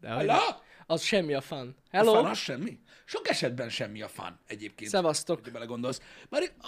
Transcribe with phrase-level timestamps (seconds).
[0.00, 0.38] De Hello?
[0.86, 1.76] az semmi a fan.
[1.84, 2.12] A Hello?
[2.12, 2.78] fan az semmi?
[3.04, 4.90] Sok esetben semmi a fan egyébként.
[4.90, 5.36] Szevasztok.
[5.36, 6.00] hogyha belegondolsz.
[6.28, 6.66] Már a,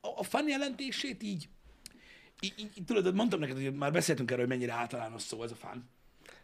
[0.00, 1.48] a, a fan jelentését így,
[2.40, 5.50] így, így, így, tudod, mondtam neked, hogy már beszéltünk erről, hogy mennyire általános szó ez
[5.50, 5.90] a fan.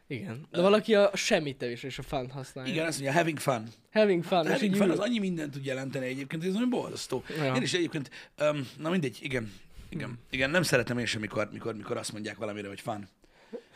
[0.06, 0.46] Igen.
[0.50, 2.72] De valaki a semmit tevés és a fan használja.
[2.72, 3.68] Igen, azt mondja, having fun.
[3.92, 4.44] Having fun.
[4.44, 7.24] és Having fun az annyi mindent tud jelenteni egyébként, ez nagyon borzasztó.
[7.36, 7.54] Ja.
[7.54, 8.10] Én is egyébként,
[8.40, 9.52] um, na mindegy, igen,
[9.88, 13.08] igen, igen, nem szeretem én sem, mikor, mikor, mikor azt mondják valamire, hogy fan.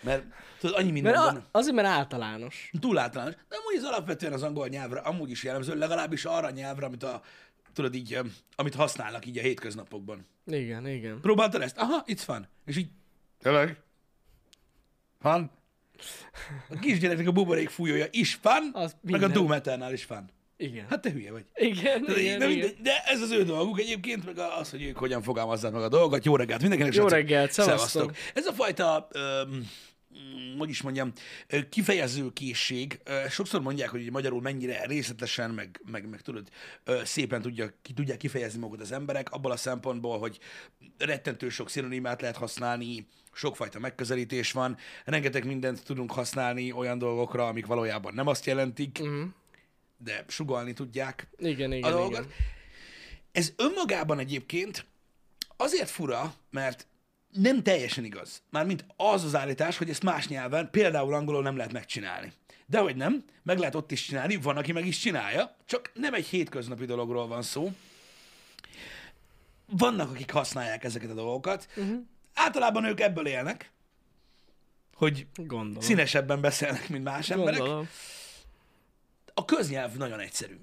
[0.01, 0.25] Mert
[0.59, 1.37] tudod, annyi minden Mert van.
[1.37, 2.71] a, azért, mert általános.
[2.81, 3.35] Túl általános.
[3.49, 7.03] De amúgy ez alapvetően az angol nyelvre amúgy is jellemző, legalábbis arra a nyelvre, amit
[7.03, 7.23] a,
[7.73, 8.19] tudod így,
[8.57, 10.27] amit használnak így a hétköznapokban.
[10.47, 11.21] Igen, igen.
[11.21, 11.79] Próbáltad ezt?
[11.79, 12.49] Aha, it's fun.
[12.67, 12.89] És így,
[13.43, 13.81] tényleg?
[15.21, 15.51] Fun?
[16.71, 19.29] A kisgyereknek a buborék fújója is fun, Az meg a.
[19.29, 20.31] Doom Eternal is fun.
[20.57, 20.87] Igen.
[20.89, 21.45] Hát te hülye vagy.
[21.55, 22.71] igen, De, igen, de, igen.
[22.83, 26.25] de ez az ő dolguk egyébként, meg az, hogy ők hogyan fogalmazzák meg a dolgokat.
[26.25, 26.95] Jó reggelt mindenkinek.
[26.95, 28.13] Jó reggelt, szevasztok.
[28.35, 29.09] Ez a fajta,
[29.49, 29.61] mm,
[30.59, 31.13] hogy is mondjam,
[31.69, 33.01] kifejező készség.
[33.29, 36.49] Sokszor mondják, hogy magyarul mennyire részletesen, meg, meg, meg tudod,
[37.05, 40.39] szépen tudja, ki tudják kifejezni magukat az emberek, abból a szempontból, hogy
[40.99, 47.67] rettentő sok szinonimát lehet használni, sokfajta megközelítés van, rengeteg mindent tudunk használni olyan dolgokra, amik
[47.67, 49.23] valójában nem azt jelentik, Mhm.
[49.99, 52.11] de sugalni tudják Igen, a igen, dolgot.
[52.11, 52.27] igen.
[53.33, 54.87] Ez önmagában egyébként
[55.57, 56.87] azért fura, mert
[57.33, 58.43] nem teljesen igaz.
[58.51, 62.33] Mármint az az állítás, hogy ezt más nyelven, például angolul nem lehet megcsinálni.
[62.67, 66.15] De hogy nem, meg lehet ott is csinálni, van, aki meg is csinálja, csak nem
[66.15, 67.73] egy hétköznapi dologról van szó.
[69.67, 71.69] Vannak, akik használják ezeket a dolgokat.
[71.77, 72.01] Uh-huh.
[72.35, 73.71] Általában ők ebből élnek,
[74.95, 75.81] hogy Gondolom.
[75.81, 77.59] színesebben beszélnek, mint más emberek.
[77.59, 77.89] Gondolom.
[79.35, 80.61] A köznyelv nagyon egyszerű.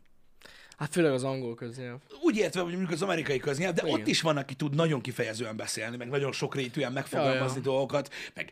[0.78, 1.97] Hát főleg az angol köznyelv.
[2.22, 4.00] úgy értve, hogy mondjuk az amerikai köznyelv, de Igen.
[4.00, 8.52] ott is van, aki tud nagyon kifejezően beszélni, meg nagyon sokrétűen megfogalmazni Ja, dolgokat, meg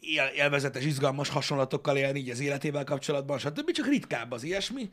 [0.00, 3.70] él, élvezetes, izgalmas hasonlatokkal élni így az életével kapcsolatban, stb.
[3.70, 4.90] Csak ritkább az ilyesmi.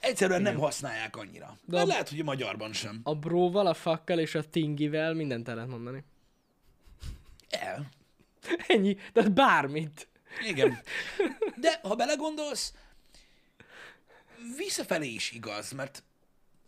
[0.00, 1.58] Egyszerűen nem használják annyira.
[1.64, 3.00] De, a- lehet, hogy a magyarban sem.
[3.02, 6.04] A bróval, a fakkel és a tingivel mindent el lehet mondani.
[7.48, 7.88] El.
[8.68, 8.96] Ennyi.
[9.12, 10.08] Tehát bármit.
[10.48, 10.78] Igen.
[11.60, 12.72] De ha belegondolsz,
[14.56, 16.02] visszafelé is igaz, mert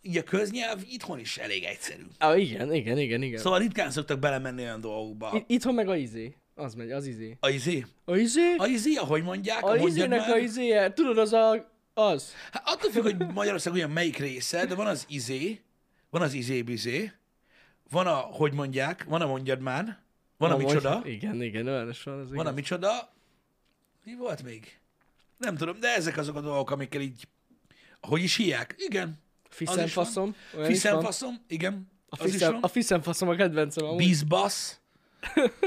[0.01, 2.03] így a köznyelv itthon is elég egyszerű.
[2.17, 3.39] Ah, igen, igen, igen, igen.
[3.39, 5.31] Szóval ritkán szoktak belemenni olyan dolgokba.
[5.47, 6.35] I- itthon meg a izé.
[6.55, 7.37] Az megy, az izé.
[7.39, 7.85] A izé?
[8.05, 8.55] A izé?
[8.57, 10.29] A izé, ahogy mondják, A izének már.
[10.29, 10.93] a izéje.
[10.93, 11.71] Tudod, az a...
[11.93, 12.33] Az.
[12.51, 15.59] Hát attól függ, hogy Magyarország olyan melyik része, de van az izé,
[16.09, 17.11] van az izé-bizé,
[17.89, 19.99] van a, hogy mondják, van a mondjad már,
[20.37, 22.19] van a Na, micsoda, most- Igen, igen, olyan is van.
[22.19, 23.13] Az van a micsoda,
[24.03, 24.77] mi volt még?
[25.37, 27.23] Nem tudom, de ezek azok a dolgok, amikkel így,
[28.01, 28.75] hogy is hívják?
[28.77, 29.19] Igen.
[29.49, 30.35] Fiszenfaszom.
[30.63, 31.91] Fiszenfaszom, igen.
[32.09, 33.97] A, fiszen, a fiszenfaszom a kedvencem amúgy.
[33.97, 34.79] Bizbasz.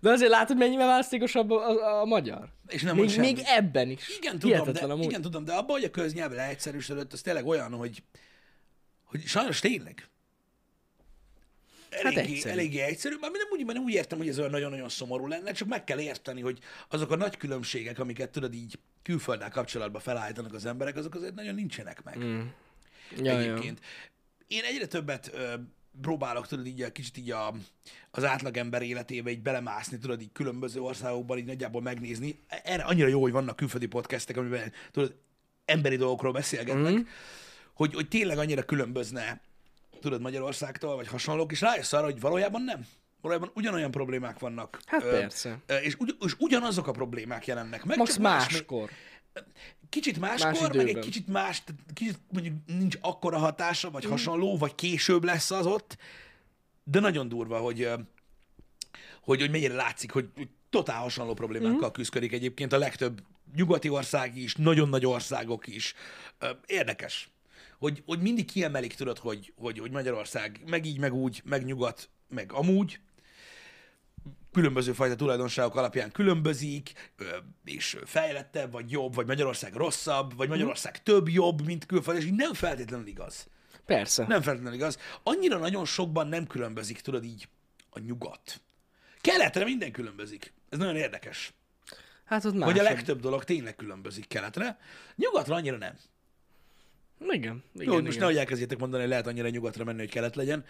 [0.00, 2.48] De azért látod, mennyivel választékosabb a, a, a magyar.
[2.66, 4.08] És nem Még, még ebben is.
[4.16, 5.04] Igen, tudom, Hihetetlen de, amúgy.
[5.04, 8.02] igen, tudom, de abban, hogy a köznyelv leegyszerűsödött, az tényleg olyan, hogy,
[9.04, 10.08] hogy sajnos tényleg.
[12.02, 12.52] Eléggé, egyszerű.
[12.52, 13.14] eléggé egyszerű.
[13.20, 16.00] Már nem úgy, nem úgy értem, hogy ez olyan nagyon-nagyon szomorú lenne, csak meg kell
[16.00, 21.14] érteni, hogy azok a nagy különbségek, amiket tudod így külfölddel kapcsolatban felállítanak az emberek, azok
[21.14, 22.40] azért nagyon nincsenek meg Mm.
[23.16, 23.38] Ja, ja.
[23.38, 23.80] egyébként.
[24.48, 25.54] Én egyre többet ö,
[26.00, 27.54] próbálok, tudod, így a, kicsit így a,
[28.10, 32.38] az átlagember életébe így belemászni, tudod, így különböző országokban így nagyjából megnézni.
[32.48, 35.14] Erre annyira jó, hogy vannak külföldi podcastek, amiben, tudod,
[35.64, 37.00] emberi dolgokról beszélgetnek, mm.
[37.74, 39.40] hogy, hogy tényleg annyira különbözne,
[40.04, 42.86] tudod, Magyarországtól, vagy hasonlók, és rájössz arra, hogy valójában nem.
[43.20, 44.80] Valójában ugyanolyan problémák vannak.
[44.86, 45.58] Hát Ö, persze.
[45.66, 47.96] ö, És, ugy, és ugyanazok a problémák jelennek meg.
[47.98, 48.90] Max más- máskor.
[49.88, 51.02] Kicsit Más máskor, meg egy időben.
[51.02, 51.62] kicsit más,
[51.94, 55.96] kicsit mondjuk nincs akkora hatása, vagy hasonló, vagy később lesz az ott,
[56.84, 57.88] de nagyon durva, hogy,
[59.22, 60.28] hogy, hogy mennyire látszik, hogy
[60.70, 63.22] totál hasonló problémákkal küzdik egyébként a legtöbb
[63.56, 65.94] nyugati ország is, nagyon nagy országok is.
[66.66, 67.28] Érdekes,
[67.84, 72.08] hogy, hogy mindig kiemelik, tudod, hogy, hogy, hogy Magyarország meg így, meg úgy, meg nyugat,
[72.28, 72.98] meg amúgy,
[74.52, 77.12] különböző fajta tulajdonságok alapján különbözik,
[77.64, 82.34] és fejlettebb, vagy jobb, vagy Magyarország rosszabb, vagy Magyarország több jobb, mint külföld, és így
[82.34, 83.48] nem feltétlenül igaz.
[83.86, 84.26] Persze.
[84.26, 84.98] Nem feltétlenül igaz.
[85.22, 87.48] Annyira nagyon sokban nem különbözik, tudod így,
[87.90, 88.60] a nyugat.
[89.20, 90.52] Keletre minden különbözik.
[90.68, 91.52] Ez nagyon érdekes.
[92.24, 92.70] Hát ott más.
[92.70, 94.78] Hogy a legtöbb dolog tényleg különbözik keletre.
[95.16, 95.96] Nyugatra annyira nem.
[97.30, 98.04] Igen, igen, Jó, igen.
[98.04, 100.64] most nehogy elkezdjétek mondani, hogy lehet annyira nyugatra menni, hogy kelet legyen.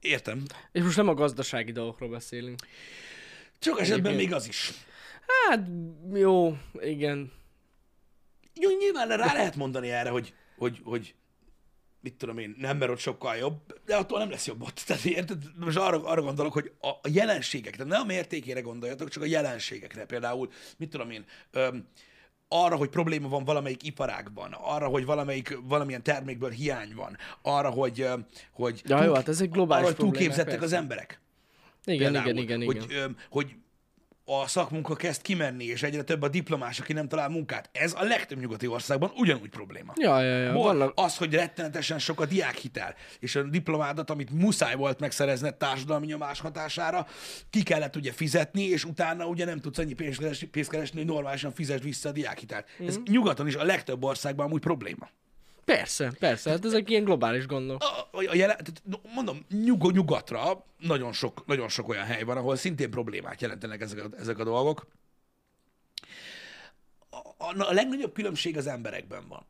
[0.00, 0.42] Értem.
[0.72, 2.58] És most nem a gazdasági dolgokról beszélünk.
[3.58, 4.72] Sok esetben Egyébként- még az is.
[5.26, 5.68] Hát,
[6.12, 7.32] jó, igen.
[8.54, 11.14] Jó, nyilván rá lehet mondani erre, hogy, hogy, hogy
[12.00, 14.82] mit tudom én, nem, mert ott sokkal jobb, de attól nem lesz jobb ott.
[14.86, 15.42] Tehát érted?
[15.56, 19.26] Most arra, arra gondolok, hogy a, a jelenségek, tehát nem a mértékére gondoljatok, csak a
[19.26, 20.04] jelenségekre.
[20.04, 21.88] Például, mit tudom én, öm,
[22.62, 28.08] arra, hogy probléma van valamelyik iparágban, arra, hogy valamelyik, valamilyen termékből hiány van, arra, hogy,
[28.52, 31.20] hogy, Ja, jó, hát ezek globális arra, hogy túlképzettek az emberek.
[31.84, 33.02] Igen, Például, igen, igen, hogy, igen.
[33.02, 33.54] öm, hogy
[34.24, 37.68] a szakmunka kezd kimenni, és egyre több a diplomás, aki nem talál munkát.
[37.72, 39.92] Ez a legtöbb nyugati országban ugyanúgy probléma.
[39.96, 40.52] Ja, ja, ja.
[40.52, 46.06] Vannak, az, hogy rettenetesen sok a diákhitel, és a diplomádat, amit muszáj volt megszerezned társadalmi
[46.06, 47.06] nyomás hatására,
[47.50, 51.06] ki kellett ugye fizetni, és utána ugye nem tudsz annyi pénzt keresni, pénzt keresni hogy
[51.06, 52.66] normálisan fizesd vissza a diákhitelt.
[52.82, 52.86] Mm.
[52.86, 55.08] Ez nyugaton is a legtöbb országban amúgy probléma.
[55.64, 57.82] Persze, persze, hát ezek ilyen globális gondok.
[57.82, 58.56] A, a, jelen,
[59.14, 64.04] mondom, nyug, nyugatra nagyon sok, nagyon sok olyan hely van, ahol szintén problémát jelentenek ezek
[64.04, 64.86] a, ezek a dolgok.
[67.10, 69.46] A, a, a legnagyobb különbség az emberekben van.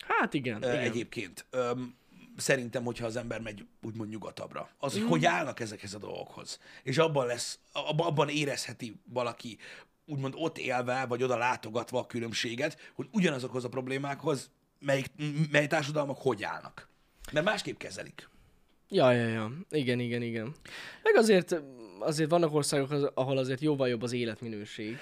[0.00, 0.82] Hát igen, Ö, igen.
[0.82, 1.46] egyébként.
[1.50, 1.96] Öm,
[2.36, 6.58] szerintem, hogyha az ember megy úgymond nyugatabbra, az, hogy hogy állnak ezekhez a dolgokhoz.
[6.82, 9.58] És abban lesz, abban érezheti valaki,
[10.08, 15.06] úgymond ott élve, vagy oda látogatva a különbséget, hogy ugyanazokhoz a problémákhoz, melyik,
[15.50, 16.88] mely társadalmak hogy állnak.
[17.32, 18.28] Mert másképp kezelik.
[18.88, 19.52] Ja, ja, ja.
[19.70, 20.54] Igen, igen, igen.
[21.02, 21.62] Meg azért,
[21.98, 24.96] azért vannak országok, ahol azért jóval jobb az életminőség.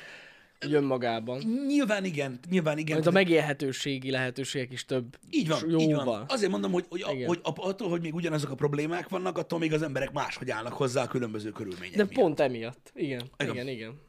[0.65, 1.43] Úgy önmagában.
[1.67, 2.95] Nyilván igen, nyilván igen.
[2.95, 5.17] Majd a megélhetőségi lehetőségek is több.
[5.31, 5.81] Így van, jóval.
[5.81, 6.25] így van.
[6.29, 7.27] Azért mondom, hogy, hogy, Igen.
[7.27, 11.03] hogy attól, hogy még ugyanazok a problémák vannak, attól még az emberek máshogy állnak hozzá
[11.03, 12.15] a különböző körülmények De miatt.
[12.15, 12.93] pont emiatt.
[12.95, 13.53] Igen, Igen.
[13.55, 14.01] igen, igen.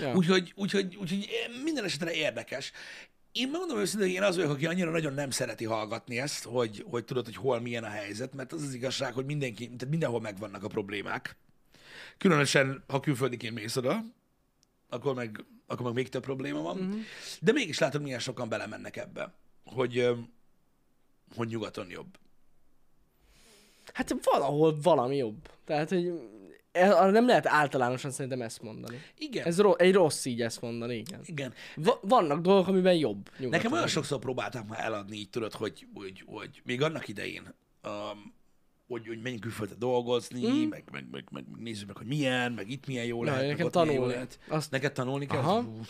[0.00, 0.14] Ja.
[0.14, 1.28] Úgyhogy, úgyhogy, úgyhogy
[1.64, 2.72] minden esetre érdekes.
[3.32, 6.84] Én megmondom őszintén, hogy én az vagyok, aki annyira nagyon nem szereti hallgatni ezt, hogy,
[6.90, 10.20] hogy tudod, hogy hol milyen a helyzet, mert az az igazság, hogy mindenki, tehát mindenhol
[10.20, 11.36] megvannak a problémák.
[12.18, 14.04] Különösen, ha külföldiként mész oda,
[14.88, 16.76] akkor meg, akkor meg még több probléma van.
[16.76, 17.00] Mm-hmm.
[17.40, 19.34] De mégis látod, milyen sokan belemennek ebbe,
[19.64, 20.08] hogy,
[21.36, 22.18] hogy nyugaton jobb.
[23.92, 25.50] Hát valahol valami jobb.
[25.64, 26.12] Tehát, hogy
[26.72, 29.00] arra nem lehet általánosan szerintem ezt mondani.
[29.18, 31.20] Igen, Ez ro- egy rossz így ezt mondani, igen.
[31.24, 31.52] igen.
[31.76, 33.28] Va- vannak dolgok, amiben jobb.
[33.30, 33.48] Nyugaton.
[33.50, 37.54] Nekem olyan sokszor próbálták már eladni, így tudod, hogy, hogy, hogy még annak idején,
[37.84, 38.36] um,
[38.88, 40.68] hogy, hogy menjünk külföldre dolgozni, mm.
[40.68, 43.70] meg, meg, meg, meg, nézzük meg, hogy milyen, meg itt milyen jó lehet, nekem jó
[43.70, 44.12] tanulni.
[44.12, 44.38] lehet.
[44.48, 45.38] Azt- Neked tanulni kell?
[45.38, 45.60] Aha.
[45.62, 45.80] Hú,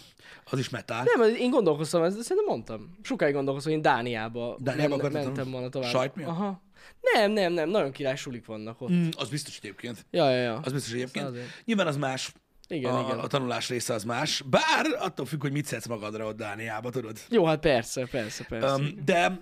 [0.51, 1.05] Az is metál.
[1.17, 2.99] Nem, én gondolkoztam, ezt szerintem mondtam.
[3.03, 5.91] Sokáig gondolkoztam, hogy én Dániába, Dániába men- mentem volna tovább.
[5.91, 6.29] Sajt miatt?
[6.29, 6.63] Aha.
[7.01, 8.91] Nem, nem, nem, nagyon király sulik vannak ott.
[8.91, 10.07] Mm, az biztos egyébként.
[10.11, 10.61] Ja, ja, ja.
[10.65, 11.27] Az biztos egyébként.
[11.27, 11.47] azért.
[11.65, 12.33] Nyilván az más.
[12.69, 13.19] Igen, a, igen.
[13.19, 14.43] a tanulás része az más.
[14.47, 17.19] Bár attól függ, hogy mit szedsz magadra ott Dániába, tudod.
[17.31, 18.75] Jó, hát persze, persze, persze.
[18.75, 19.41] Um, de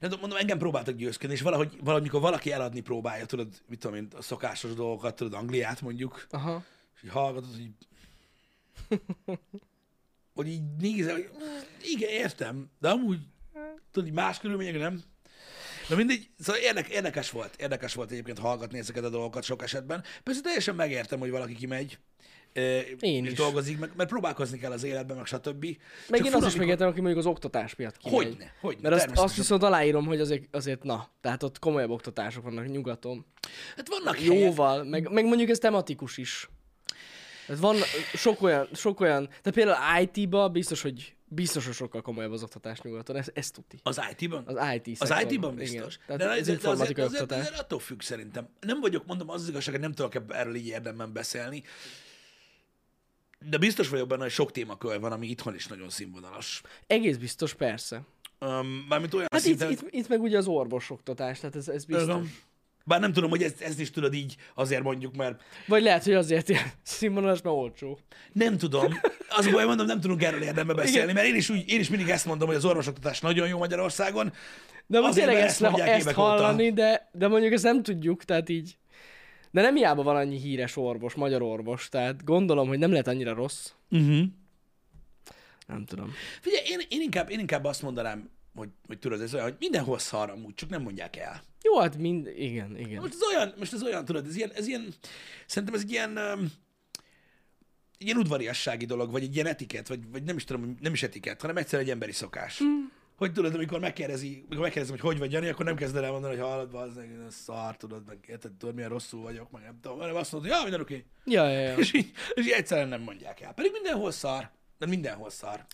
[0.00, 3.78] nem tudom, mondom, engem próbáltak győzködni, és valahogy, valahogy mikor valaki eladni próbálja, tudod, mit
[3.78, 6.64] tudom én, a szokásos dolgokat, tudod, Angliát mondjuk, Aha.
[6.96, 7.70] és így hallgatod, hogy
[10.34, 13.18] hogy így nézel, hogy "Mm, igen, értem, de amúgy,
[13.90, 15.02] tudod, így más körülmények nem.
[15.88, 20.04] Na mindegy, szóval érdek, érdekes volt, érdekes volt egyébként hallgatni ezeket a dolgokat sok esetben.
[20.22, 21.98] Persze teljesen megértem, hogy valaki kimegy,
[23.00, 23.36] Én és is.
[23.36, 25.64] dolgozik, meg, mert próbálkozni kell az életben, meg stb.
[26.08, 28.16] Meg Csak én azt is megértem, aki mondjuk az oktatás miatt kimegy.
[28.16, 32.42] Hogyne, hogyne, Mert azt, azt viszont aláírom, hogy azért, azért na, tehát ott komolyabb oktatások
[32.42, 33.26] vannak nyugaton.
[33.76, 36.48] Hát vannak helyek, Jóval, meg, meg mondjuk ez tematikus is.
[37.46, 37.76] Tehát van
[38.14, 42.80] sok olyan, sok olyan, tehát például IT-ba biztos, hogy biztos, hogy sokkal komolyabb az oktatás
[42.80, 43.78] nyugaton, ez, ez tuti.
[43.82, 44.42] az IT-ban?
[44.46, 45.54] Az IT Az IT-ban igen.
[45.54, 45.98] biztos.
[46.06, 47.46] Tehát de, ez de, de, informatikai azért, azért, oktatás.
[47.46, 48.48] azért attól függ szerintem.
[48.60, 51.62] Nem vagyok, mondom, az, az igazság, hogy nem tudok erről így érdemben beszélni.
[53.48, 56.62] De biztos vagyok benne, hogy sok témakör van, ami itthon is nagyon színvonalas.
[56.86, 58.02] Egész biztos, persze.
[58.40, 61.84] Um, mármint olyan Hát itt, szinten, itt, itt, meg ugye az orvosoktatás, tehát ez, ez
[61.84, 62.04] biztos.
[62.04, 62.32] Igen.
[62.88, 66.12] Bár nem tudom, hogy ezt, ezt is tudod így azért mondjuk, mert Vagy lehet, hogy
[66.14, 67.98] azért ilyen színvonalas, mert olcsó.
[68.32, 69.00] nem tudom.
[69.28, 71.14] Az baj, mondom, nem tudunk erről érdemben beszélni, Igen.
[71.14, 74.32] mert én is, úgy, én is mindig ezt mondom, hogy az orvosoktatás nagyon jó Magyarországon.
[74.86, 76.28] De Azért, tényleg ezt, le, ezt évek óta.
[76.28, 78.76] hallani, de, de mondjuk ezt nem tudjuk, tehát így.
[79.50, 83.34] De nem hiába van annyi híres orvos, magyar orvos, tehát gondolom, hogy nem lehet annyira
[83.34, 83.70] rossz.
[83.90, 84.22] Uh-huh.
[85.66, 86.12] Nem tudom.
[86.40, 89.98] Figyelj, én, én, inkább, én inkább azt mondanám, hogy, hogy tudod, ez olyan, hogy mindenhol
[89.98, 91.42] szar amúgy, csak nem mondják el.
[91.62, 93.00] Jó, hát mind, igen, igen.
[93.00, 94.94] Most ez olyan, most ez olyan, tudod, ez ilyen, ez ilyen
[95.46, 96.52] szerintem ez egy ilyen, um,
[97.98, 101.40] ilyen udvariassági dolog, vagy egy ilyen etikett, vagy, vagy nem is tudom, nem is etikett,
[101.40, 102.62] hanem egyszer egy emberi szokás.
[102.62, 102.84] Mm.
[103.16, 106.36] Hogy tudod, amikor megkérdezi, amikor megkérdezem, hogy hogy vagy Jani, akkor nem kezded el mondani,
[106.36, 106.98] hogy hallod, az
[107.28, 110.58] szar, tudod, meg érted, tudod, milyen rosszul vagyok, meg nem tudom, hanem azt mondod, hogy
[110.58, 111.04] ja, minden oké.
[111.24, 111.34] Okay.
[111.34, 111.76] Ja, ja, ja.
[111.76, 113.52] És, így, és így egyszerűen nem mondják el.
[113.52, 115.64] Pedig mindenhol szar, de mindenhol szar.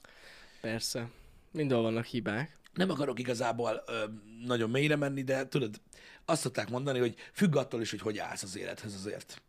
[0.60, 1.08] Persze.
[1.50, 2.58] Mindenhol vannak hibák.
[2.74, 4.04] Nem akarok igazából ö,
[4.46, 5.80] nagyon mélyre menni, de tudod,
[6.24, 9.42] azt szokták mondani, hogy függ attól is, hogy hogy állsz az élethez azért.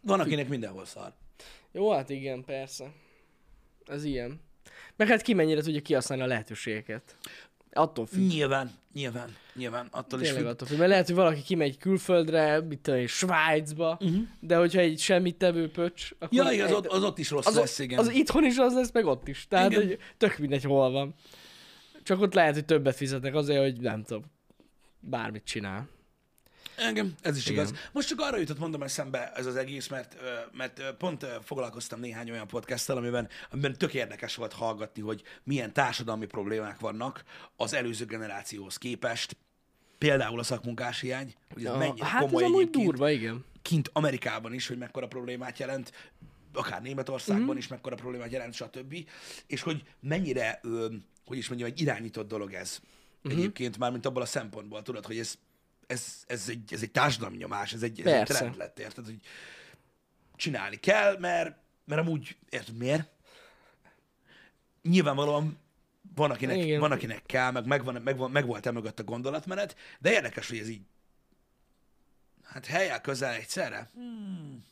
[0.00, 1.12] Van, akinek mindenhol szar.
[1.72, 2.92] Jó, hát igen, persze.
[3.86, 4.40] Ez ilyen.
[4.96, 7.16] Meg hát ki mennyire tudja kihasználni a lehetőségeket.
[7.72, 8.28] Attól függ.
[8.28, 10.52] Nyilván, nyilván, nyilván, attól is Tényleg függ.
[10.52, 10.78] attól függ.
[10.78, 14.22] Mert lehet, hogy valaki kimegy külföldre, mit tudom én, Svájcba, uh-huh.
[14.40, 16.28] de hogyha egy semmit tevő pöcs, akkor.
[16.38, 17.98] Ja, igen, az, egy- ott, az ott is rossz az, lesz, igen.
[17.98, 19.46] az itthon is az lesz, meg ott is.
[19.48, 19.86] Tehát, Igen.
[19.86, 21.14] hogy tök mindegy, hol van.
[22.04, 24.22] Csak ott lehet, hogy többet fizetnek azért, hogy nem tudom,
[25.00, 25.88] bármit csinál.
[26.76, 27.66] Engem, ez is Igen.
[27.66, 27.78] igaz.
[27.92, 30.16] Most csak arra jutott mondom eszembe ez az egész, mert,
[30.52, 36.26] mert pont foglalkoztam néhány olyan podcasttel, amiben, amiben tök érdekes volt hallgatni, hogy milyen társadalmi
[36.26, 37.24] problémák vannak
[37.56, 39.36] az előző generációhoz képest.
[39.98, 43.44] Például a szakmunkás hiány, hogy ez Ja, mennyire hát ez komoly amúgy egyébként durva, igen.
[43.62, 45.92] kint Amerikában is, hogy mekkora problémát jelent,
[46.52, 47.58] akár Németországban mm.
[47.58, 48.94] is mekkora problémát jelent, stb.
[49.46, 50.86] És hogy mennyire, ö,
[51.24, 52.80] hogy is mondjam, egy irányított dolog ez.
[53.28, 53.30] Mm.
[53.30, 55.34] Egyébként már, mint abból a szempontból, tudod, hogy ez,
[55.86, 59.20] ez, ez, egy, ez egy társadalmi nyomás, ez egy, ez egy trend lett, érted, hogy
[60.36, 63.08] csinálni kell, mert, mert amúgy, érted, miért?
[64.82, 65.58] Nyilvánvalóan
[66.14, 66.80] van akinek, Igen.
[66.80, 70.68] van, akinek kell, meg, megvan, megvan, meg volt emögött a gondolatmenet, de érdekes, hogy ez
[70.68, 70.82] így
[72.54, 73.90] Hát helyel közel egyszerre?
[73.94, 74.64] Hmm.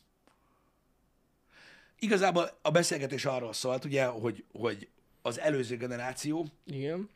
[1.99, 4.89] Igazából a beszélgetés arról szólt, ugye, hogy, hogy
[5.25, 7.09] az előző generációnak Igen.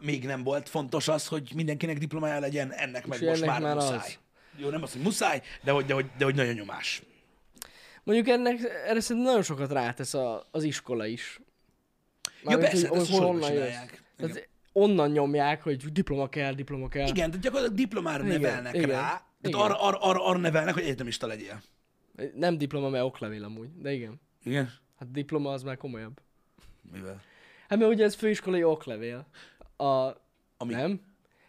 [0.00, 3.60] még nem volt fontos az, hogy mindenkinek diplomája legyen, ennek meg hogy most ennek már,
[3.60, 3.96] már muszáj.
[3.96, 4.18] az.
[4.56, 7.02] Jó, nem az, hogy muszáj, de hogy, de hogy, de hogy nagyon nyomás.
[8.04, 11.40] Mondjuk ennek, erre szerintem nagyon sokat rátesz a, az iskola is.
[12.24, 13.74] Ja, Mármint, persze, hogy ezt hol- honnan jössz.
[14.16, 17.08] Tehát onnan nyomják, hogy diploma kell, diploma kell.
[17.08, 19.60] Igen, de gyakorlatilag diplomára Igen, nevelnek igen, rá, tehát igen.
[19.60, 21.62] arra, arra, arra, arra nevelnek, hogy egyetemista legyél.
[22.34, 24.20] Nem diploma, mert oklevél amúgy, de igen.
[24.44, 24.72] Igen?
[24.98, 26.20] Hát diploma az már komolyabb.
[26.92, 27.22] Mivel?
[27.68, 29.26] Hát mert ugye ez főiskolai oklevél.
[29.76, 29.84] A...
[30.56, 30.74] Ami?
[30.74, 31.00] Nem?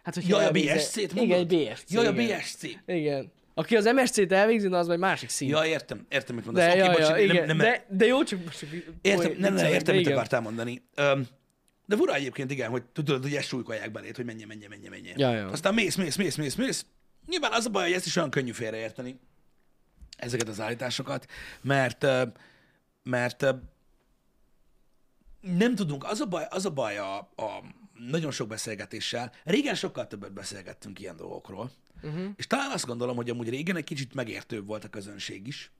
[0.03, 1.51] Hát, hogyha Jaj, a BSC-t Igen, mondod?
[1.51, 1.91] egy BSC.
[1.91, 2.39] Jaj, a igen.
[2.39, 2.63] BSC.
[2.85, 3.31] Igen.
[3.53, 5.49] Aki az MSC-t elvégzi, na az majd másik szín.
[5.49, 6.63] Ja, értem, értem, mit mondasz.
[6.63, 7.45] de, Oké, ja, bocs, ja, nem- igen.
[7.45, 8.65] nem, de, de jó, csak most...
[9.01, 10.17] Értem, nem, nem, értem, mit igen.
[10.17, 10.83] akartál mondani.
[10.95, 11.27] Öm,
[11.85, 15.19] de fura egyébként, igen, hogy tudod, hogy ezt súlykolják belét, hogy menjen, menjen, menjen, menjen.
[15.19, 15.47] Ja, ja.
[15.47, 16.85] Aztán mész, mész, mész, mész, mész.
[17.27, 19.19] Nyilván az a baj, hogy ezt is olyan könnyű félreérteni,
[20.17, 21.25] ezeket az állításokat,
[21.61, 22.05] mert,
[23.03, 23.45] mert
[25.41, 27.63] nem tudunk, az a baj, az a, baj a, a
[28.09, 31.71] nagyon sok beszélgetéssel, régen sokkal többet beszélgettünk ilyen dolgokról,
[32.03, 32.29] uh-huh.
[32.35, 35.71] és talán azt gondolom, hogy amúgy régen egy kicsit megértőbb volt a közönség is,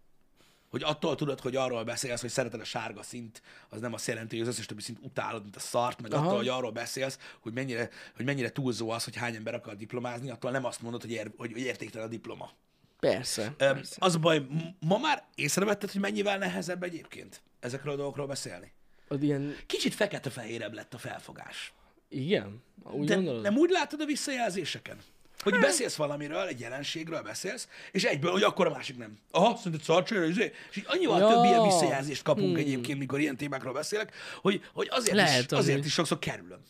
[0.72, 4.38] hogy attól tudod, hogy arról beszélsz, hogy szereted a sárga szint, az nem azt jelenti,
[4.38, 6.26] hogy az összes többi szint utálod, mint a szart, meg Aha.
[6.26, 10.30] attól, hogy arról beszélsz, hogy mennyire, hogy mennyire túlzó az, hogy hány ember akar diplomázni,
[10.30, 12.52] attól nem azt mondod, hogy, ér, hogy, értéktelen a diploma.
[13.00, 13.44] Persze.
[13.44, 13.96] Öm, persze.
[14.00, 14.46] Az a baj,
[14.80, 18.72] ma már észrevetted, hogy mennyivel nehezebb egyébként ezekről a dolgokról beszélni?
[19.12, 19.56] Az ilyen...
[19.66, 21.74] Kicsit fekete-fehérebb lett a felfogás.
[22.10, 22.62] Igen?
[22.92, 23.42] Úgy De gondolod?
[23.42, 24.98] nem úgy látod a visszajelzéseken?
[25.40, 29.18] Hogy beszélsz valamiről, egy jelenségről beszélsz, és egyből, hogy akkor a másik nem.
[29.32, 30.52] Aha, szerinted szarcsőre, izé?
[30.70, 31.28] És így annyival Ja.
[31.28, 35.86] több ilyen visszajelzést kapunk egyébként, mikor ilyen témákról beszélek, hogy, hogy azért, Lehet is, azért
[35.86, 36.62] is sokszor kerülöm.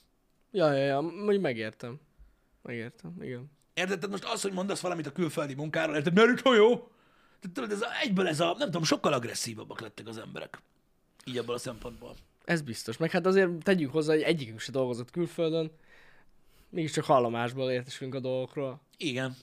[0.52, 2.00] Ja, ja, ja, mondjuk megértem.
[2.62, 3.52] Megértem, igen.
[3.74, 4.00] Érted?
[4.00, 6.14] Tehát most az, hogy mondasz valamit a külföldi munkáról, érted?
[6.14, 6.68] Mert itt jó.
[7.40, 10.62] Tehát tudod, ez a, egyből ez a, nem tudom, sokkal agresszívabbak lettek az emberek.
[11.26, 12.16] Így abból a szempontból.
[12.46, 12.98] Ez biztos.
[12.98, 15.72] Meg hát azért tegyük hozzá, hogy egyikünk se dolgozott külföldön.
[16.70, 18.82] Mégiscsak hallomásból értesülünk a dolgokról.
[18.98, 19.36] Igen.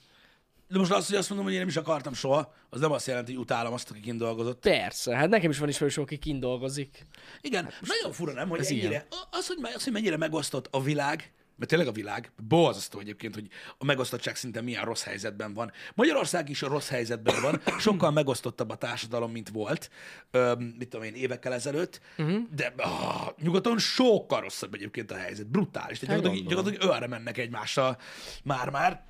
[0.67, 3.07] De most azt, hogy azt mondom, hogy én nem is akartam soha, az nem azt
[3.07, 4.59] jelenti, hogy utálom azt, aki kint dolgozott.
[4.59, 7.05] Persze, hát nekem is van ismerősöm, aki kint dolgozik.
[7.41, 11.31] Igen, hát nagyon fura, nem, hogy ennyire, az, hogy, az, hogy mennyire megosztott a világ,
[11.59, 13.47] mert tényleg a világ, borzasztó egyébként, hogy
[13.77, 15.71] a megosztottság szinte milyen rossz helyzetben van.
[15.95, 19.89] Magyarország is a rossz helyzetben van, sokkal megosztottabb a társadalom, mint volt,
[20.31, 22.41] öm, mit tudom én, évekkel ezelőtt, uh-huh.
[22.55, 25.99] de ah, nyugaton sokkal rosszabb egyébként a helyzet, brutális.
[25.99, 27.97] Tehát Hát gyakorlatilag, gyakorlatilag ölre mennek egymással
[28.43, 29.05] már-már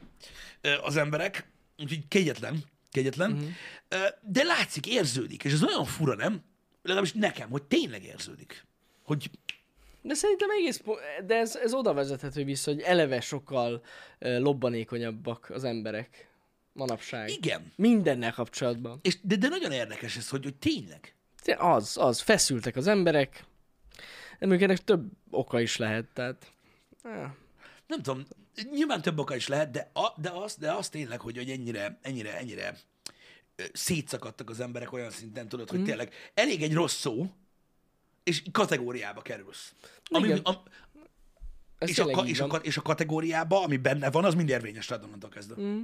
[0.83, 3.49] az emberek, úgyhogy kegyetlen, kegyetlen, uh-huh.
[4.21, 6.43] de látszik, érződik, és ez olyan fura, nem?
[6.81, 8.65] Legalábbis nekem, hogy tényleg érződik.
[9.03, 9.29] Hogy
[10.01, 10.81] De szerintem egész,
[11.25, 13.83] de ez, ez oda vezethető vissza, hogy eleve sokkal
[14.19, 16.27] lobbanékonyabbak az emberek
[16.73, 17.29] manapság.
[17.29, 18.99] igen, Mindennel kapcsolatban.
[19.01, 21.15] és, de, de nagyon érdekes ez, hogy, hogy tényleg.
[21.45, 23.43] De Az, az, feszültek az emberek.
[24.39, 26.51] Mondjuk ennek több oka is lehet, tehát...
[27.87, 28.25] Nem tudom,
[28.71, 31.99] nyilván több oka is lehet, de, a, de, az, de az tényleg, hogy, hogy ennyire,
[32.01, 32.77] ennyire, ennyire
[33.73, 37.25] szétszakadtak az emberek olyan szinten, tudod, hogy tényleg elég egy rossz szó,
[38.29, 39.73] és kategóriába kerülsz.
[40.05, 40.63] Ami, a,
[41.77, 44.89] ez és, a, ka- és, a, és a kategóriába, ami benne van, az mind érvényes
[44.89, 45.55] rád onnantól kezdve.
[45.55, 45.79] Mhm.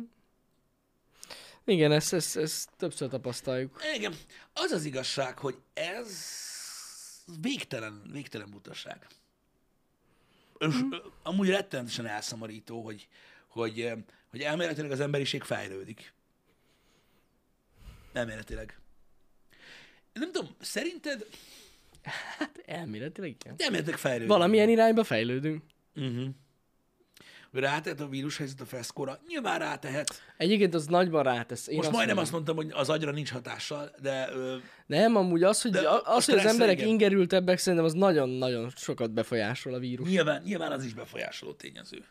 [1.65, 3.81] Igen, ezt, ezt, ezt többször tapasztaljuk.
[3.95, 4.15] Igen,
[4.53, 6.07] az az igazság, hogy ez
[7.41, 9.07] végtelen, végtelen butaság.
[10.57, 13.07] És ö, amúgy rettenetesen elszomorító, hogy,
[13.47, 13.91] hogy,
[14.29, 16.13] hogy elméletileg az emberiség fejlődik.
[18.13, 18.79] Elméletileg.
[20.13, 21.25] Nem tudom, szerinted
[22.37, 23.55] Hát elméletileg igen.
[23.57, 24.27] Nem értek fejlődni.
[24.27, 25.63] Valamilyen irányba fejlődünk.
[25.95, 26.27] Uh-huh.
[27.51, 29.19] Rátehet a vírushelyzet a feszkóra?
[29.27, 30.21] Nyilván rátehet.
[30.37, 31.67] Egyébként az nagyban rátesz.
[31.67, 32.23] Én Most majdnem mondom.
[32.23, 36.25] azt mondtam, hogy az agyra nincs hatással, de ö, Nem, amúgy az, hogy, De az,
[36.25, 36.87] hogy az emberek igen.
[36.87, 40.09] ingerültebbek, szerintem az nagyon-nagyon sokat befolyásol a vírus.
[40.09, 42.05] nyilván, nyilván az is befolyásoló tényező.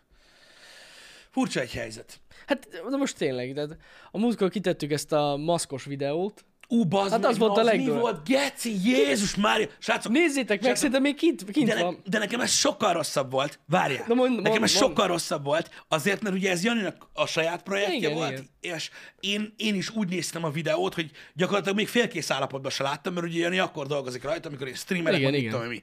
[1.30, 2.20] Furcsa egy helyzet.
[2.46, 3.66] Hát, de most tényleg, de
[4.10, 6.44] a múltkor kitettük ezt a maszkos videót.
[6.68, 8.00] Ú, bazd Hát meg, az volt a mi legdurvább.
[8.00, 8.28] volt?
[8.28, 9.66] Geci, Jézus Mária!
[9.78, 11.98] Srácok, Nézzétek meg, szerintem még kint, kint de, ne, van.
[12.06, 13.58] de nekem ez sokkal rosszabb volt.
[13.66, 14.04] Várjál.
[14.08, 14.84] Na mond- nekem mond- ez mond.
[14.84, 18.48] sokkal rosszabb volt, azért, mert ugye ez Janinak a saját projektje Igen, volt, igen.
[18.60, 18.90] és
[19.20, 23.26] én, én is úgy néztem a videót, hogy gyakorlatilag még félkész állapotban se láttam, mert
[23.26, 25.50] ugye Jani akkor dolgozik rajta, amikor én streamelek, Igen, igen.
[25.52, 25.82] tudom mi.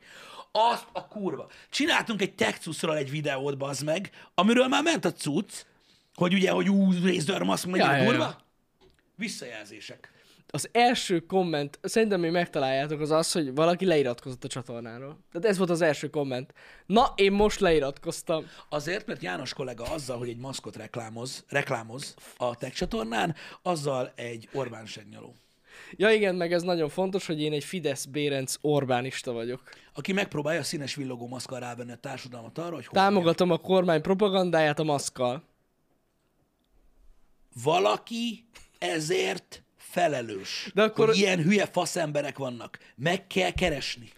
[0.52, 1.50] Azt a kurva.
[1.70, 5.52] Csináltunk egy Texusról egy videót, bazd meg, amiről már ment a cucc,
[6.16, 8.10] hogy ugye, hogy ú, Razer Mask mennyire Ja, ja, ja.
[8.10, 8.38] durva.
[9.16, 10.11] Visszajelzések.
[10.54, 15.20] Az első komment, szerintem még megtaláljátok, az az, hogy valaki leiratkozott a csatornáról.
[15.32, 16.54] Tehát ez volt az első komment.
[16.86, 18.46] Na, én most leiratkoztam.
[18.70, 24.50] Azért, mert János kollega azzal, hogy egy maszkot reklámoz, reklámoz a tech csatornán, azzal egy
[24.54, 25.36] Orbán segnyaló.
[25.92, 29.62] Ja igen, meg ez nagyon fontos, hogy én egy Fidesz Bérenc Orbánista vagyok.
[29.94, 34.80] Aki megpróbálja a színes villogó maszkal rávenni a társadalmat arra, hogy Támogatom a kormány propagandáját
[34.80, 35.44] a maszkkal.
[37.64, 38.46] valaki
[38.80, 42.78] ezért felelős, De akkor- hogy ilyen hülye faszemberek vannak.
[42.96, 44.10] Meg kell keresni,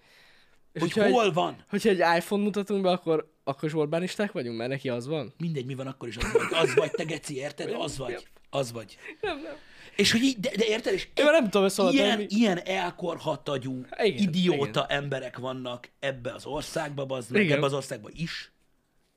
[0.72, 1.63] És hogy hol egy, van.
[1.70, 5.34] hogyha egy iPhone mutatunk be, akkor, akkor is Orbánisták vagyunk, mert neki az van.
[5.38, 6.42] Mindegy, mi van, akkor is az vagy.
[6.51, 7.72] Az vagy, te geci, érted?
[7.80, 8.27] Az vagy.
[8.50, 8.98] Az vagy.
[9.22, 9.53] Nem, nem.
[9.96, 10.94] És hogy így, de, de érted?
[10.94, 12.25] És Én nem tudom szóval ilyen, tenni.
[12.30, 17.58] ilyen elkorhatagyú, Igen, idióta emberek vannak ebbe az országba, bazd meg, Igen.
[17.58, 18.51] ebbe az országba is.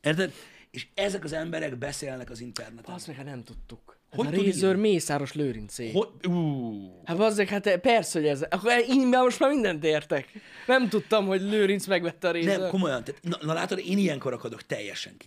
[0.00, 0.32] Érted?
[0.70, 2.94] És ezek az emberek beszélnek az interneten.
[2.94, 3.95] Azt meg, hát nem tudtuk.
[4.16, 4.80] Hogy a tud Razer írni?
[4.80, 5.90] Mészáros Lőrincé.
[5.92, 8.42] Hogy, ú, Hát bazzeg, hát persze, hogy ez.
[8.42, 10.28] Akkor én már most már mindent értek.
[10.66, 12.58] Nem tudtam, hogy Lőrinc megvette a Razer.
[12.58, 13.04] nem, komolyan.
[13.04, 15.26] Tehát, na, na, látod, én ilyenkor akadok teljesen ki.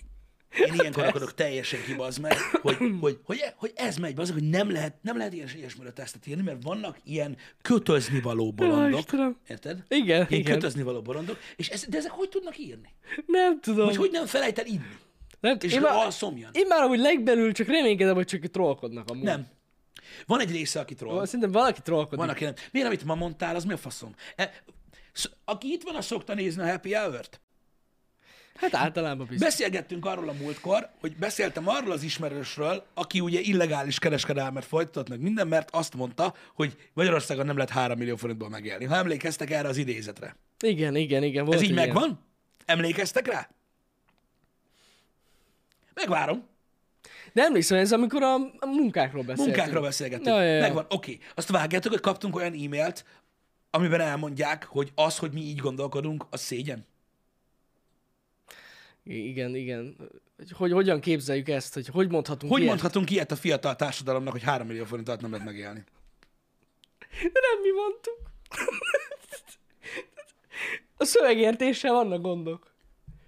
[0.65, 4.43] Én ilyenkor akadok teljesen ki, bazd meg, hogy, hogy, hogy, hogy ez megy, bazd hogy
[4.49, 8.99] nem lehet, nem lehet ilyen ilyesmire tesztet írni, mert vannak ilyen kötözni való bolondok.
[8.99, 9.37] Istenem.
[9.47, 9.83] Érted?
[9.87, 10.53] Igen, Ilyen igen.
[10.53, 11.37] kötözni való bolondok.
[11.55, 12.89] És ez, de ezek hogy tudnak írni?
[13.25, 13.85] Nem tudom.
[13.85, 14.97] Hogy hogy nem felejt el inni?
[15.39, 16.49] Nem, És én, már, alszomjan?
[16.53, 19.23] én már amúgy legbelül csak reménykedem, hogy csak trollkodnak amúgy.
[19.23, 19.47] Nem.
[20.25, 21.25] Van egy része, aki troll.
[21.25, 22.19] Szerintem valaki trollkodik.
[22.19, 22.53] Van, aki nem.
[22.71, 24.13] Miért, amit ma mondtál, az mi a faszom?
[24.35, 24.51] E,
[25.13, 27.41] sz- aki itt van, az szokta nézni a Happy Hour-t.
[28.55, 29.47] Hát általában biztos.
[29.47, 35.19] Beszélgettünk arról a múltkor, hogy beszéltem arról az ismerősről, aki ugye illegális kereskedelmet folytatott meg
[35.19, 38.85] minden, mert azt mondta, hogy Magyarországon nem lehet 3 millió forintból megélni.
[38.85, 40.35] Ha emlékeztek erre az idézetre.
[40.59, 41.45] Igen, igen, igen.
[41.45, 41.85] Volt Ez így ilyen.
[41.87, 42.19] megvan?
[42.65, 43.49] Emlékeztek rá?
[45.99, 46.47] Megvárom.
[47.33, 49.55] De emlékszem, ez amikor a, munkákról beszéltünk.
[49.57, 50.35] Munkákról beszélgettünk.
[50.35, 50.61] Ja, ja, ja.
[50.61, 51.17] Megvan, oké.
[51.35, 53.05] Azt vágjátok, hogy kaptunk olyan e-mailt,
[53.69, 56.85] amiben elmondják, hogy az, hogy mi így gondolkodunk, az szégyen.
[59.03, 59.95] Igen, igen.
[60.37, 62.73] Hogy, hogy hogyan képzeljük ezt, hogy hogy mondhatunk Hogy ilyet?
[62.73, 65.83] mondhatunk ilyet a fiatal társadalomnak, hogy 3 millió forint alatt nem lehet megélni?
[67.09, 68.17] De nem mi mondtuk.
[70.97, 72.71] A szövegértéssel vannak gondok.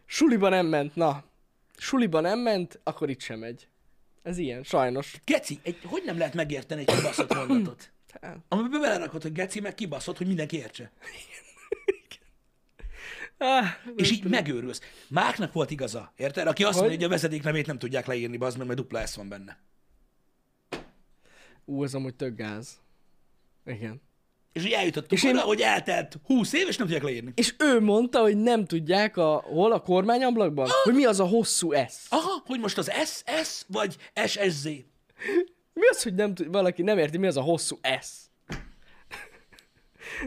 [0.06, 1.24] Suliba nem ment, na.
[1.82, 3.68] Suliba nem ment, akkor itt sem megy.
[4.24, 5.20] Ez ilyen, sajnos.
[5.26, 7.92] Geci, egy, hogy nem lehet megérteni egy kibaszott mondatot?
[8.22, 10.92] Hát, Amiben belerakod, hogy geci, meg kibaszott, hogy mindenki értse.
[13.38, 13.66] ah,
[13.96, 14.82] És így megőrülsz.
[15.08, 16.48] Márknak volt igaza, érted?
[16.48, 16.82] Aki azt Hogy?
[16.88, 19.58] mondja, hogy a vezeték nevét nem tudják leírni, bazd meg, mert dupla S van benne.
[21.66, 22.80] Ú, ez amúgy tök gáz.
[23.66, 24.02] Igen.
[24.54, 27.32] És így eljutottunk És és én- oda, hogy eltelt 20 év, és nem tudják leírni.
[27.36, 31.72] És ő mondta, hogy nem tudják a, hol a kormányablakban, hogy mi az a hosszú
[31.72, 31.94] S.
[32.10, 34.64] Aha, hogy most az S, S vagy SSZ.
[35.74, 38.08] Mi az, hogy nem tud, valaki nem érti, mi az a hosszú S?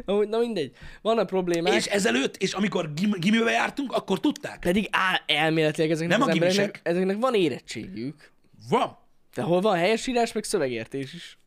[0.05, 0.73] na, na mindegy.
[1.03, 1.75] Vannak problémák.
[1.75, 4.59] És ezelőtt, és amikor gim- gimibe jártunk, akkor tudták.
[4.59, 8.33] Pedig á, elméletileg ezeknek Nem az a embereknek, ezeknek van érettségük.
[8.69, 8.99] Van.
[9.35, 11.39] De hol van helyesírás, meg szövegértés is.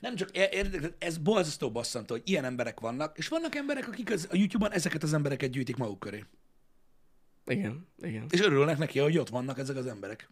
[0.00, 4.10] Nem csak, é- érted, ez borzasztó bosszantó, hogy ilyen emberek vannak, és vannak emberek, akik
[4.10, 6.24] az, a YouTube-on ezeket az embereket gyűjtik maguk köré.
[7.46, 8.26] Igen, igen.
[8.30, 10.28] És örülnek neki, hogy ott vannak ezek az emberek.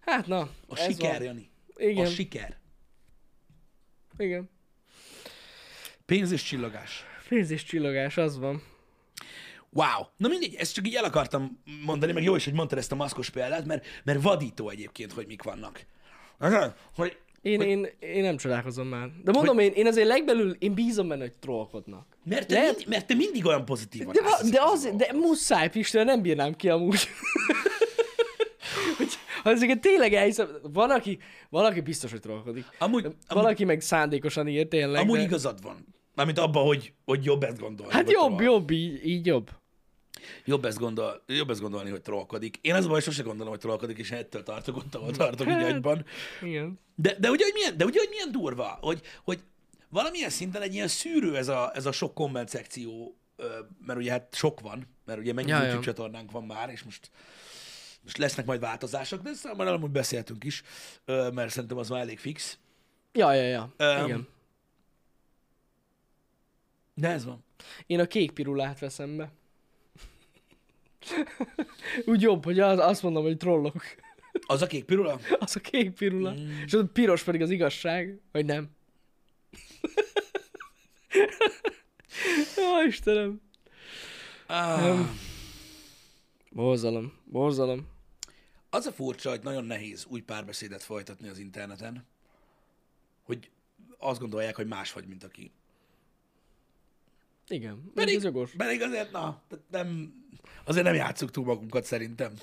[0.00, 1.22] Hát na, A siker, van.
[1.22, 1.50] Jani.
[1.76, 2.06] Igen.
[2.06, 2.56] A siker.
[4.16, 4.50] Igen.
[6.06, 7.04] Pénz és csillogás.
[7.28, 8.62] Pénz és csillogás, az van.
[9.70, 10.04] Wow.
[10.16, 12.94] Na mindegy, ezt csak így el akartam mondani, meg jó is, hogy mondtad ezt a
[12.94, 15.86] maszkos példát, mert, mert vadító egyébként, hogy mik vannak.
[16.94, 19.08] Hogy, Én, én, én nem csodálkozom már.
[19.24, 22.06] De mondom, én, én azért legbelül, én bízom benne, hogy trollkodnak.
[22.24, 24.90] mert, te Lehet- mind, mert te mindig olyan pozitívan De, állsz va, de, a az,
[24.96, 27.08] de muszáj, Pisten, nem bírnám ki amúgy.
[28.96, 29.08] hogy,
[29.42, 31.18] ha ezeket tényleg elhiszem, van, aki,
[31.50, 32.64] valaki biztos, hogy trollkodik.
[32.78, 35.00] Amúgy, amúgy, Valaki meg szándékosan ír tényleg.
[35.00, 35.24] amúgy de...
[35.24, 35.86] igazad van.
[36.14, 37.92] Mármint abban, hogy, hogy jobb ezt gondolni.
[37.92, 39.50] Hát hogy jobb, jobb, így, így jobb.
[40.44, 42.58] Jobb ezt, gondol, jobb ezt gondolni, hogy trollkodik.
[42.60, 45.72] Én az baj, sose gondolom, hogy trollkodik, és ettől tartok ott, ahol tartok így Hát.
[45.72, 46.04] agyban.
[46.42, 46.78] Igen.
[46.94, 49.42] De, de, ugye, hogy milyen, de ugye, hogy milyen durva, hogy, hogy
[49.88, 53.16] valamilyen szinten egy ilyen szűrő ez a, ez a sok komment szekció,
[53.86, 55.62] mert ugye hát sok van, mert ugye mennyi Ja.
[55.62, 57.10] YouTube csatornánk van már, és most,
[58.02, 60.62] most lesznek majd változások, de ezt már amúgy beszéltünk is,
[61.06, 62.58] mert szerintem az már elég fix.
[63.12, 63.72] Ja, ja, ja.
[63.76, 64.04] Öm.
[64.04, 64.28] Igen.
[66.94, 67.44] De ez van.
[67.86, 69.32] Én a kék pirulát veszem be.
[72.06, 73.82] Úgy jobb, hogy az, azt mondom, hogy trollok.
[74.46, 75.18] Az a kék pirula?
[75.40, 76.32] Az a kék pirula.
[76.32, 76.62] Mm.
[76.64, 78.70] És a piros pedig az igazság, vagy nem.
[82.56, 83.40] Jó, Istenem.
[84.46, 85.08] Ah,
[86.50, 87.86] Borzalom, borzalom.
[88.70, 92.06] az a furcsa, hogy nagyon nehéz új párbeszédet folytatni az interneten,
[93.22, 93.50] hogy
[93.98, 95.52] azt gondolják, hogy más vagy, mint aki.
[97.48, 98.50] Igen, Pedig, ez jogos.
[98.56, 100.14] pedig azért, na, nem,
[100.64, 102.34] azért nem játsszuk túl magunkat szerintem.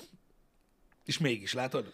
[1.04, 1.92] És mégis, látod?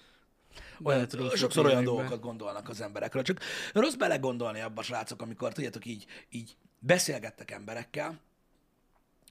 [0.83, 3.23] Olyan, tudunk sokszor olyan dolgokat gondolnak az emberekről.
[3.23, 3.41] Csak
[3.73, 8.21] rossz belegondolni abba, srácok, amikor, tudjátok, így, így beszélgettek emberekkel,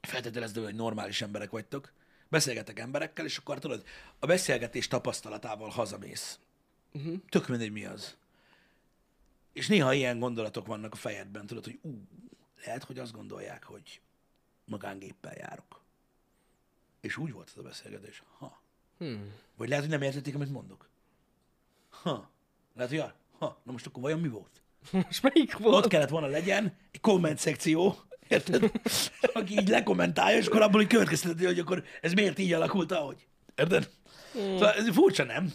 [0.01, 1.91] feltételezve, hogy normális emberek vagytok,
[2.29, 3.83] beszélgetek emberekkel, és akkor tudod,
[4.19, 6.39] a beszélgetés tapasztalatával hazamész.
[6.93, 7.15] Uh-huh.
[7.29, 8.15] Tök mindegy, mi az.
[9.53, 12.01] És néha ilyen gondolatok vannak a fejedben, tudod, hogy ú,
[12.65, 14.01] lehet, hogy azt gondolják, hogy
[14.65, 15.81] magángéppel járok.
[17.01, 18.23] És úgy volt ez a beszélgetés.
[18.37, 18.61] Ha.
[18.97, 19.33] Hmm.
[19.55, 20.89] Vagy lehet, hogy nem értették, amit mondok.
[21.89, 22.31] Ha.
[22.73, 23.15] Lehet, hogy ja.
[23.37, 23.61] Ha.
[23.63, 24.61] Na most akkor vajon mi volt?
[24.91, 25.75] Most melyik volt?
[25.75, 27.95] Ott kellett volna legyen egy komment szekció,
[28.27, 28.71] érted?
[29.21, 33.27] Aki így lekommentálja, és akkor abból így következteti, hogy akkor ez miért így alakult, ahogy.
[33.55, 33.89] Érted?
[34.33, 35.53] Szóval ez furcsa, nem?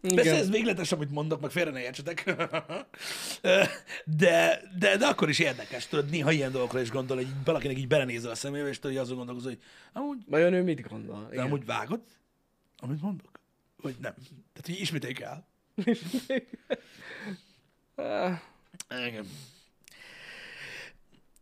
[0.00, 2.24] Persze ez végletes, amit mondok, meg félre ne értsetek.
[4.04, 7.88] De, de, de akkor is érdekes, tudod, néha ilyen dolgokra is gondol, hogy valakinek így
[7.88, 9.60] belenézel a szemébe, és tudod, hogy azon gondolkozol, hogy
[9.92, 11.26] amúgy, Vajon ő mit gondol?
[11.28, 11.44] de Igen.
[11.44, 12.00] amúgy vágod,
[12.76, 13.40] amit mondok?
[13.76, 14.14] Vagy nem?
[14.52, 15.46] Tehát, hogy ismételjük el.
[19.06, 19.26] Igen.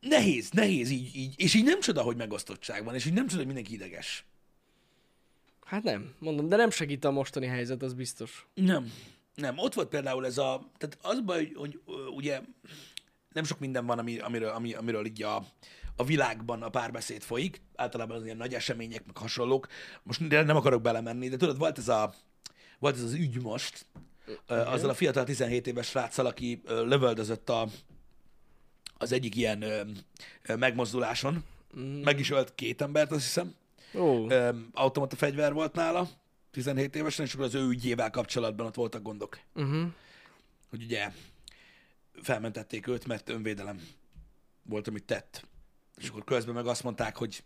[0.00, 3.36] Nehéz, nehéz így, így, és így nem csoda, hogy megosztottság van, és így nem csoda,
[3.36, 4.24] hogy mindenki ideges.
[5.66, 8.46] Hát nem, mondom, de nem segít a mostani helyzet, az biztos.
[8.54, 8.92] Nem.
[9.34, 9.58] Nem.
[9.58, 10.70] Ott volt például ez a...
[10.78, 12.40] Tehát az baj, hogy, hogy ugye
[13.32, 15.44] nem sok minden van, ami, amiről, ami, amiről így a,
[15.96, 17.60] a világban a párbeszéd folyik.
[17.74, 19.68] Általában az ilyen nagy események, meg hasonlók.
[20.02, 22.14] Most nem akarok belemenni, de tudod, volt ez, a,
[22.78, 23.86] volt ez az ügy most,
[24.46, 27.68] ö, azzal a fiatal 17 éves sráccal, aki lövöldözött a,
[28.98, 29.64] az egyik ilyen
[30.46, 31.44] megmozduláson.
[31.78, 32.02] Mm.
[32.02, 33.54] Meg is ölt két embert, azt hiszem
[34.28, 36.08] Öm, automata fegyver volt nála,
[36.50, 39.38] 17 évesen, és akkor az ő ügyével kapcsolatban ott voltak gondok.
[39.54, 39.86] uh-huh.
[40.70, 41.10] Hogy ugye
[42.22, 43.80] felmentették őt, mert önvédelem
[44.62, 45.44] volt, amit tett.
[45.96, 47.42] És akkor közben meg azt mondták, hogy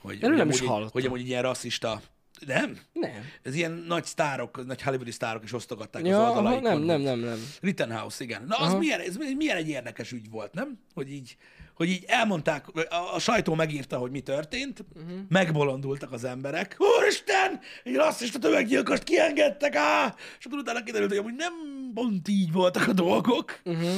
[0.00, 0.90] hogy, Erről nem is hallottam.
[0.92, 2.00] Hogy amúgy ilyen rasszista.
[2.46, 2.78] Nem?
[2.92, 3.24] Nem.
[3.42, 6.62] Ez ilyen nagy sztárok, nagy hollywoodi sztárok is osztogatták az Ja, aha, oldalaikon.
[6.62, 7.38] nem, nem, nem, nem.
[7.60, 8.44] Rittenhouse, igen.
[8.44, 8.78] Na, az Aha.
[8.78, 10.78] milyen, ez milyen egy érdekes ügy volt, nem?
[10.94, 11.36] Hogy így,
[11.78, 15.18] hogy így elmondták, a, a sajtó megírta, hogy mi történt, uh-huh.
[15.28, 16.76] megbolondultak az emberek.
[16.78, 20.14] Úristen, egy rasszista tömeggyilkost kiengedtek, á!
[20.38, 21.52] És akkor utána kiderült, hogy amúgy nem
[21.94, 23.60] pont így voltak a dolgok.
[23.64, 23.90] Uh-huh.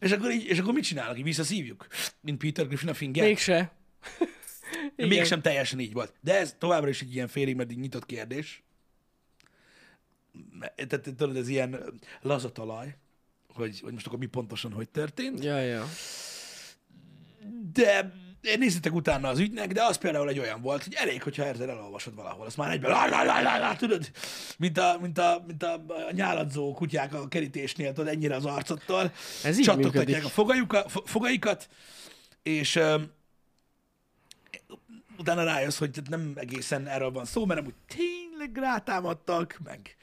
[0.00, 1.18] És akkor, így, és akkor mit csinálnak?
[1.18, 1.86] Így visszaszívjuk?
[2.20, 3.24] Mint Peter Griffin a finger?
[3.24, 3.72] Mégse.
[4.96, 6.14] Mégsem teljesen így volt.
[6.20, 8.62] De ez továbbra is egy ilyen félig meddig nyitott kérdés.
[10.60, 12.96] Tehát tudod, ez ilyen lazatalaj,
[13.54, 15.44] hogy, hogy most akkor mi pontosan hogy történt.
[15.44, 15.88] Ja, ja.
[17.72, 18.12] De
[18.58, 22.14] nézzétek utána az ügynek, de az például egy olyan volt, hogy elég, hogyha érted, elolvasod
[22.14, 24.10] valahol, azt már egyben, lá, lá, lá, lá, lá, tudod,
[24.58, 25.72] mint a, mint, a, mint a,
[26.08, 29.12] a nyáladzó kutyák a kerítésnél, tudod, ennyire az arcodtól,
[29.44, 30.24] Ez így csattogtatják működik.
[30.24, 31.68] a fogaiukat, fo- fogaikat,
[32.42, 33.10] és öm,
[35.18, 39.96] utána rájössz, hogy nem egészen erről van szó, mert amúgy tényleg rátámadtak, meg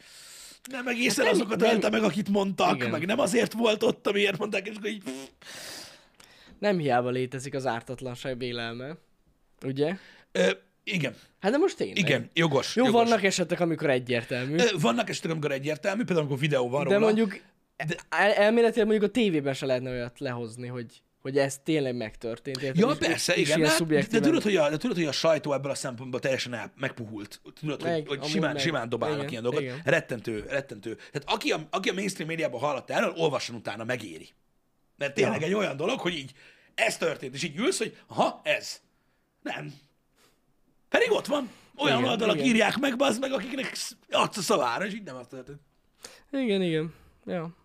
[0.70, 2.90] nem egészen Hát nem- azokat nem- ölte meg, akit mondtak, Igen.
[2.90, 5.04] meg nem azért volt ott, amiért mondták, és akkor így...
[5.04, 5.75] pff,
[6.60, 8.98] Nem hiába létezik az ártatlanság vélelme.
[9.66, 9.96] Ugye?
[10.32, 10.52] Ö,
[10.84, 11.98] igen, Hát de most tényleg.
[11.98, 12.76] igen, jogos.
[12.76, 13.02] Jó, jogos.
[13.04, 14.56] vannak esetek, amikor egyértelmű.
[14.58, 17.06] Ö, Vannak esetek, amikor egyértelmű, például amikor videó van De róla.
[17.06, 17.40] mondjuk
[18.10, 22.62] el, elméletileg mondjuk a tévében se lehetne olyat lehozni, hogy, hogy ez tényleg megtörtént.
[22.62, 22.78] Érted?
[22.80, 23.58] Ja, És- persze, és igen.
[23.60, 26.54] ilyen De, de, tudod, hogy a, de tudod, hogy a sajtó ebből a szempontból teljesen
[26.54, 27.42] el, megpuhult.
[27.60, 28.62] Tudod, hogy, Meg, hogy amúgy simán, meg.
[28.62, 29.66] simán dobálnak Igen, ilyen dolgokat.
[29.66, 29.82] igen.
[29.84, 30.96] Rettentő, rettentő.
[30.96, 34.28] Tehát aki a, aki a mainstream médiában hallotta erről, olvasson utána, megéri.
[34.98, 35.48] Mert tényleg Ja.
[35.48, 36.34] egy olyan dolog, hogy így
[36.76, 38.82] ez történt, és így ülsz, hogy aha, ez.
[39.42, 39.74] Nem.
[40.90, 41.50] Pedig ott van.
[41.76, 42.48] Olyan Igen, oldalak igen.
[42.48, 43.78] írják meg, bazd meg, akiknek
[44.10, 45.60] adsz a szavára, és így nem az történt.
[46.32, 46.94] Igen, igen.
[47.26, 47.56] Ja.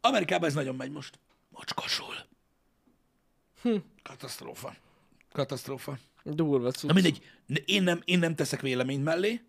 [0.00, 1.18] Amerikában ez nagyon megy most.
[1.48, 2.14] Macskasul.
[3.62, 3.76] Hm.
[4.02, 4.74] Katasztrófa.
[5.32, 5.98] Katasztrófa.
[6.24, 6.86] Durva cucc.
[6.88, 7.22] Na mindegy,
[7.64, 9.40] én nem, én nem teszek véleményt mellé.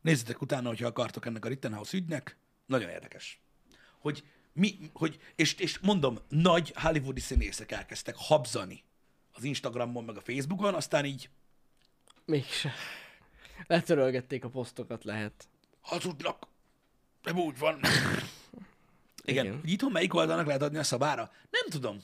[0.00, 2.36] Nézzetek utána, hogyha akartok ennek a Rittenhouse ügynek.
[2.66, 3.40] Nagyon érdekes.
[3.98, 4.22] Hogy
[4.58, 8.82] mi, hogy, és, és mondom, nagy hollywoodi színészek elkezdtek habzani
[9.32, 11.30] az Instagramon, meg a Facebookon, aztán így
[12.24, 12.72] Mégse.
[13.66, 15.48] Letörölgették a posztokat, lehet.
[15.80, 16.46] hazudnak.
[17.22, 17.80] Nem úgy van.
[19.24, 19.44] Igen.
[19.44, 19.60] Igen.
[19.64, 21.32] Itthon melyik oldalnak lehet adni a szabára?
[21.50, 22.02] Nem tudom.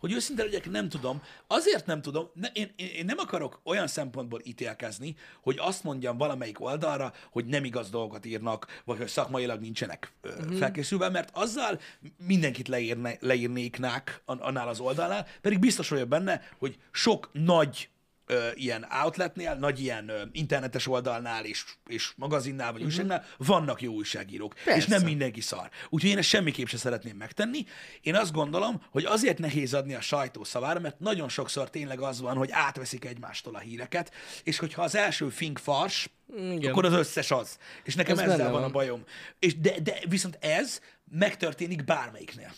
[0.00, 1.22] Hogy őszinte legyek, nem tudom.
[1.46, 6.60] Azért nem tudom, ne, én, én, nem akarok olyan szempontból ítélkezni, hogy azt mondjam valamelyik
[6.60, 10.56] oldalra, hogy nem igaz dolgot írnak, vagy hogy szakmailag nincsenek uh-huh.
[10.56, 11.80] felkészülve, mert azzal
[12.26, 17.88] mindenkit leírne, leírnéknák an- annál az oldalnál, pedig biztos vagyok benne, hogy sok nagy
[18.30, 23.92] ö, ilyen outletnél, nagy ilyen ö, internetes oldalnál és, és magazinnál vagy újságnál vannak jó
[23.92, 24.88] újságírók, és Persze.
[24.88, 25.70] nem mindenki szar.
[25.88, 27.66] Úgyhogy én ezt semmiképp sem szeretném megtenni.
[28.00, 32.20] Én azt gondolom, hogy azért nehéz adni a sajtó szavára, mert nagyon sokszor tényleg az
[32.20, 34.12] van, hogy átveszik egymástól a híreket,
[34.44, 36.70] és hogyha az első fink fars, Igen.
[36.70, 37.58] akkor az összes az.
[37.84, 39.04] És nekem Ez ezzel van a bajom.
[39.38, 42.52] És de, de viszont ez megtörténik bármelyiknél.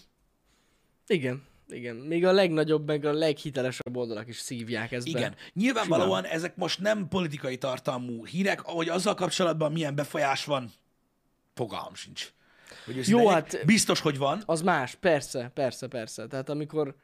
[1.06, 1.50] Igen.
[1.68, 1.96] Igen.
[1.96, 5.30] Még a legnagyobb, meg a leghitelesebb oldalak is szívják ezt Igen.
[5.30, 5.36] be.
[5.54, 10.72] Nyilvánvalóan ezek most nem politikai tartalmú hírek, ahogy azzal kapcsolatban milyen befolyás van,
[11.54, 12.32] fogalmam sincs.
[12.84, 14.42] Hogy Jó, hát- Biztos, hogy van.
[14.46, 16.26] Az más, persze, persze, persze.
[16.26, 16.94] Tehát amikor,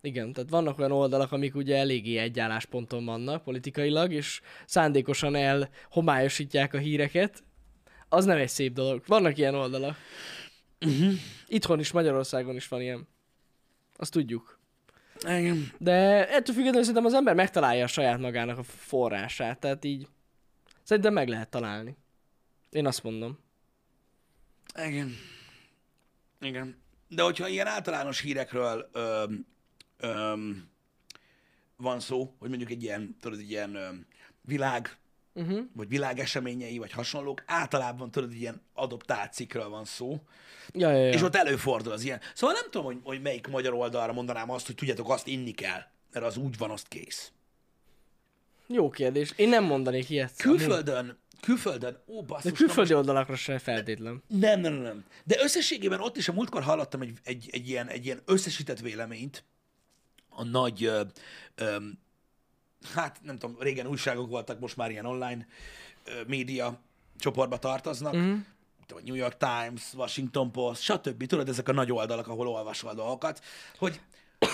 [0.00, 6.74] igen, tehát vannak olyan oldalak, amik ugye eléggé egy állásponton vannak politikailag, és szándékosan elhomályosítják
[6.74, 7.44] a híreket.
[8.08, 9.02] Az nem egy szép dolog.
[9.06, 9.96] Vannak ilyen oldalak.
[10.80, 11.12] Uh-huh.
[11.46, 13.08] Itthon is, Magyarországon is van ilyen.
[13.96, 14.58] Azt tudjuk.
[15.20, 15.72] Igen.
[15.78, 20.08] De ettől függetlenül szerintem az ember megtalálja a saját magának a forrását, tehát így
[20.82, 21.96] szerintem meg lehet találni.
[22.70, 23.38] Én azt mondom.
[24.78, 25.12] Igen.
[26.40, 26.82] Igen.
[27.08, 29.46] De hogyha ilyen általános hírekről öm,
[29.96, 30.68] öm,
[31.76, 34.06] van szó, hogy mondjuk egy ilyen, tudod, egy ilyen öm,
[34.40, 34.96] világ,
[35.36, 35.60] Uh-huh.
[35.72, 40.20] vagy világeseményei, vagy hasonlók, általában tudod, ilyen adoptált cikkről van szó,
[40.72, 41.12] Ja, ja, ja.
[41.12, 42.20] és ott előfordul az ilyen.
[42.34, 45.80] Szóval nem tudom, hogy, hogy melyik magyar oldalra mondanám azt, hogy tudjátok, azt inni kell,
[46.12, 47.32] mert az úgy van, azt kész.
[48.66, 49.32] Jó kérdés.
[49.36, 50.36] Én nem mondanék ilyet.
[50.36, 54.22] Külföldön, külföldön, ó, basszus, De külföldi oldalakra sem feltétlen.
[54.26, 55.04] Nem, nem, nem, nem.
[55.24, 59.44] De összességében ott is a múltkor hallottam egy, egy, egy, ilyen, egy ilyen összesített véleményt
[60.28, 61.02] a nagy, ö,
[61.54, 61.76] ö,
[62.94, 65.46] hát nem tudom, régen újságok voltak, most már ilyen online
[66.26, 66.80] média
[67.18, 68.34] csoportba tartoznak, mm.
[68.88, 71.26] a New York Times, Washington Post, stb.
[71.26, 73.44] Tudod, ezek a nagy oldalak, ahol olvasol a dolgokat,
[73.78, 74.00] hogy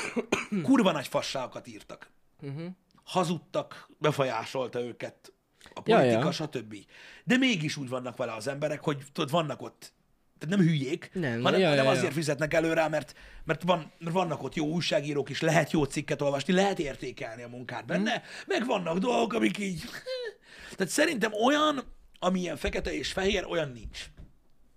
[0.63, 2.11] kurva nagy fasságokat írtak.
[2.41, 2.67] Uh-huh.
[3.05, 5.33] Hazudtak, befolyásolta őket
[5.75, 6.33] a Ja, politika, ja.
[6.33, 6.77] stb.
[7.25, 9.93] De mégis úgy vannak vele az emberek, hogy tudod, vannak ott
[10.41, 11.91] tehát nem hülyék, Nem, hanem, ja, hanem ja.
[11.91, 16.23] azért fizetnek előre, mert, mert, van, mert vannak ott jó újságírók is, lehet jó cikket
[16.23, 18.23] olvasni, lehet értékelni a munkát benne, Mhm.
[18.47, 19.83] meg vannak dolgok, amik így...
[20.77, 21.83] Tehát szerintem olyan,
[22.19, 24.05] ami ilyen fekete és fehér, olyan nincs.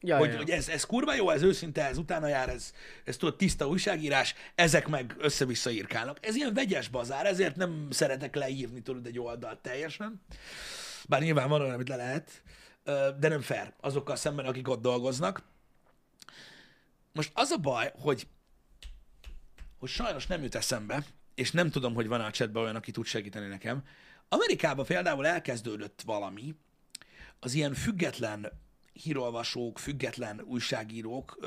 [0.06, 0.38] Ja, hogy, ja.
[0.38, 2.74] hogy ez, ez kurva jó, ez őszinte, ez utána jár, ez,
[3.04, 6.18] ez tudod, tiszta újságírás, ezek meg össze-vissza írkálnak.
[6.22, 10.22] Ez ilyen vegyes bazár, ezért nem szeretek leírni, tudod, egy oldalt teljesen.
[11.10, 12.44] Bár nyilván van olyan, amit le lehet,
[13.20, 15.44] de nem fair azokkal szemben, akik ott dolgoznak.
[17.14, 18.28] Most az a baj, hogy,
[19.80, 23.06] hogy sajnos nem jut eszembe, és nem tudom, hogy van a chatben olyan, aki tud
[23.06, 23.84] segíteni nekem.
[24.30, 26.56] Amerikában például elkezdődött valami,
[27.40, 28.52] az ilyen független
[28.94, 31.38] hírolvasók, független újságírók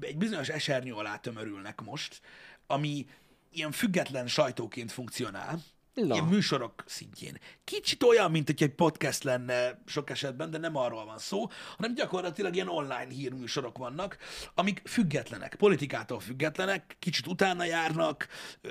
[0.00, 2.20] egy bizonyos esernyő alá tömörülnek most,
[2.66, 3.06] ami
[3.50, 5.62] ilyen független sajtóként funkcionál,
[5.94, 6.14] Na.
[6.14, 7.38] ilyen műsorok szintjén.
[7.64, 11.94] Kicsit olyan, mint hogy egy podcast lenne sok esetben, de nem arról van szó, hanem
[11.94, 14.16] gyakorlatilag ilyen online hírműsorok vannak,
[14.54, 18.28] amik függetlenek, politikától függetlenek, kicsit utána járnak,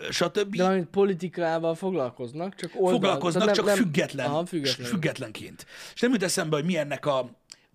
[0.10, 0.56] stb.
[0.56, 2.92] De valamint politikával foglalkoznak, csak oldal...
[2.92, 4.88] foglalkoznak, tehát csak nem, nem, független, Aha, független.
[4.88, 5.66] függetlenként.
[5.94, 7.30] És nem jut eszembe, hogy mi ennek a...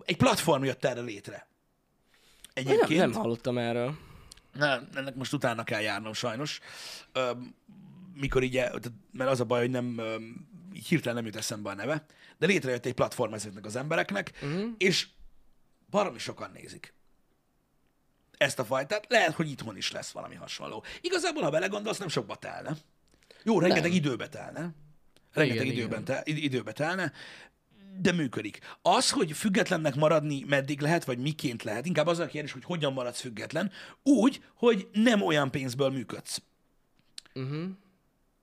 [0.04, 1.48] Egy platform jött erre létre.
[2.54, 3.00] Nem, Egyébként.
[3.00, 3.94] nem hallottam erről.
[4.52, 6.60] Nem, ennek most utána kell járnom sajnos.
[7.12, 7.54] Öm,
[8.20, 8.62] mikor így,
[9.12, 10.00] mert az a baj, hogy nem,
[10.74, 12.06] így hirtelen nem jut eszembe a neve,
[12.38, 14.70] de létrejött egy platform ezeknek az embereknek, uh-huh.
[14.78, 15.06] és
[15.90, 16.94] baromi sokan nézik
[18.38, 19.06] ezt a fajtát.
[19.08, 20.84] Lehet, hogy itthon is lesz valami hasonló.
[21.00, 22.76] Igazából, ha belegondolsz, nem sokba telne.
[23.42, 23.92] Jó, rengeteg Nem.
[23.92, 24.74] időbe telne.
[25.32, 26.04] Rengeteg Igen, időben igen.
[26.04, 27.12] te, id- időbe telne,
[28.00, 28.58] de működik.
[28.82, 32.92] Az, hogy függetlennek maradni meddig lehet, vagy miként lehet, inkább az a kérdés, hogy hogyan
[32.92, 36.42] maradsz független, úgy, hogy nem olyan pénzből működsz.
[37.34, 37.68] Uh-huh.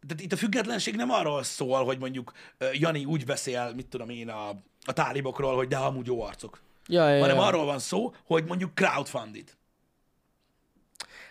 [0.08, 2.32] Tehát itt a függetlenség nem arról szól, hogy mondjuk
[2.74, 4.50] Jani úgy beszél, mit tudom én, a,
[4.86, 6.62] a tálibokról, hogy de amúgy jó arcok.
[6.88, 7.42] Ja, ja, Hanem ja.
[7.42, 9.56] arról van szó, hogy mondjuk crowdfunded.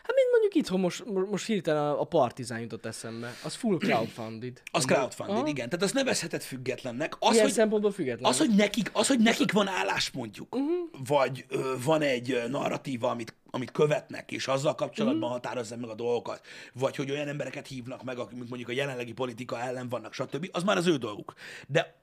[0.03, 3.35] Hát mint mondjuk itthon most, mo- most hirtelen a, Partizán jutott eszembe.
[3.45, 4.62] Az full crowdfunded.
[4.73, 5.47] Az crowdfunded, Aha.
[5.47, 5.69] igen.
[5.69, 7.17] Tehát azt nevezheted függetlennek.
[7.19, 8.31] Az, Ilyen hogy, szempontból független.
[8.31, 10.62] az, hogy nekik, az, hogy nekik van álláspontjuk, Mhm.
[10.62, 11.07] uh-huh.
[11.07, 15.27] vagy ö, van egy narratíva, amit, amit követnek, és azzal kapcsolatban Mhm.
[15.27, 15.43] uh-huh.
[15.43, 16.41] határozzák meg a dolgokat,
[16.73, 20.62] vagy hogy olyan embereket hívnak meg, akik mondjuk a jelenlegi politika ellen vannak, stb., az
[20.62, 21.33] már az ő dolguk.
[21.69, 22.01] De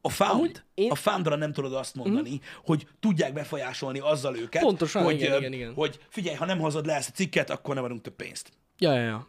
[0.00, 0.92] a found, én- Mhm.
[0.92, 2.44] a foundra nem tudod azt mondani, uh-huh.
[2.64, 5.74] hogy tudják befolyásolni azzal őket, Pontosan, hogy, igen, igen, igen.
[5.74, 8.50] hogy figyelj, ha nem hozod le ezt a cikket, akkor nem adunk több pénzt.
[8.78, 9.26] Ja, ja, ja.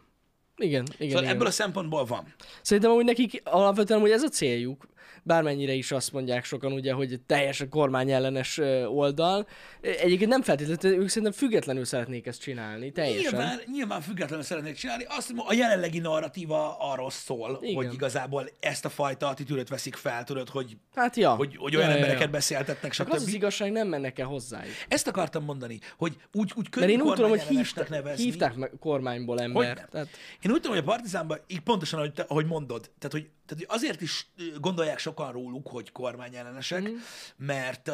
[0.58, 1.36] Igen, igen, Szóval igen.
[1.36, 2.34] ebből a szempontból van.
[2.62, 4.88] Szerintem amúgy nekik alapvetően hogy ez a céljuk,
[5.23, 9.47] bármennyire is azt mondják sokan ugye, hogy teljesen kormányellenes ö, oldal.
[9.82, 13.32] Egyébként nem feltétlenül, ők szerintem függetlenül szeretnék ezt csinálni, teljesen.
[13.32, 15.05] Nyilván, nyilván függetlenül szeretnék csinálni.
[15.08, 17.75] Azt mondom, a jelenlegi narratíva arról szól, Igen.
[17.75, 21.36] hogy igazából ezt a fajta attitűdöt veszik fel, tudod, hogy, Hát ja.
[21.36, 22.32] hogy, hogy olyan ja, ja, embereket ja.
[22.32, 23.12] beszéltetnek, stb.
[23.12, 24.73] az az igazság, nem mennek el hozzájuk.
[24.88, 28.23] Ezt akartam mondani, hogy úgy, úgy könnyű Mert én úgy tudom, hogy hívták, nevezni.
[28.23, 29.65] hívták meg kormányból ember.
[29.65, 29.88] Hogyne.
[29.91, 30.08] Tehát,
[30.41, 33.65] Én úgy tudom, hogy a Partizánban, így pontosan, ahogy, te, ahogy mondod, tehát hogy, tehát,
[33.67, 34.27] hogy azért is
[34.59, 36.91] gondolják sokan róluk, hogy kormányellenesek, Mhm.
[36.91, 36.95] mm.
[37.38, 37.91] mert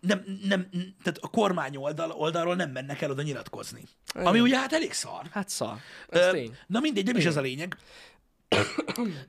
[0.00, 0.68] nem, nem,
[1.02, 3.82] tehát a kormány oldal, oldalról nem mennek el oda nyilatkozni.
[4.14, 4.26] Igen.
[4.26, 5.22] Ami ugye hát elég szar.
[5.30, 5.76] hát szar.
[6.08, 6.44] Ö.
[6.66, 7.76] Na mindegy, nem is ez a lényeg.